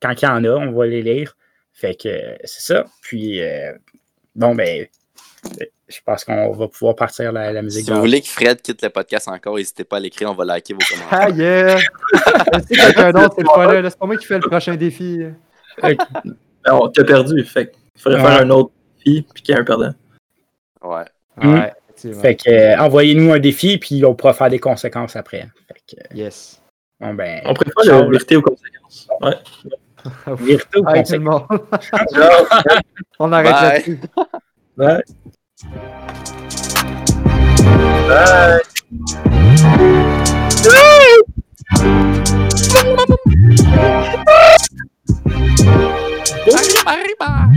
[0.00, 1.36] Quand il y en a, on va les lire.
[1.72, 2.86] Fait que c'est ça.
[3.02, 3.72] Puis, euh,
[4.34, 4.86] bon, ben,
[5.60, 7.84] euh, je pense qu'on va pouvoir partir la, la musique.
[7.86, 10.44] Si vous voulez que Fred quitte le podcast encore, n'hésitez pas à l'écrire, on va
[10.44, 11.18] liker vos commentaires.
[11.20, 11.78] Ah yeah!
[12.54, 13.90] Je sais quelqu'un d'autre, c'est pas là.
[13.90, 15.20] C'est pas moi qui fais le prochain défi.
[16.66, 17.42] Non, t'as perdu.
[17.44, 18.26] Fait qu'il faudrait Ouais.
[18.28, 18.70] faire un autre
[19.04, 19.94] défi, puis qu'il y ait un perdant.
[20.82, 21.04] Ouais.
[21.36, 21.54] Mm.
[21.54, 21.72] Ouais.
[22.20, 25.48] Fait que, euh, envoyez-nous un défi, puis on pourra faire des conséquences après.
[25.66, 26.60] Fait que, Yes.
[27.00, 29.08] bon, ben, On préfère la vérité aux conséquences.
[29.20, 29.34] Ouais.
[30.36, 31.18] vérité le conséquences?
[31.50, 31.60] monde.
[33.18, 34.00] On arrête là-dessus.
[34.76, 35.02] Bye.
[35.60, 35.88] Bye.
[46.54, 47.48] Arriba, arriba.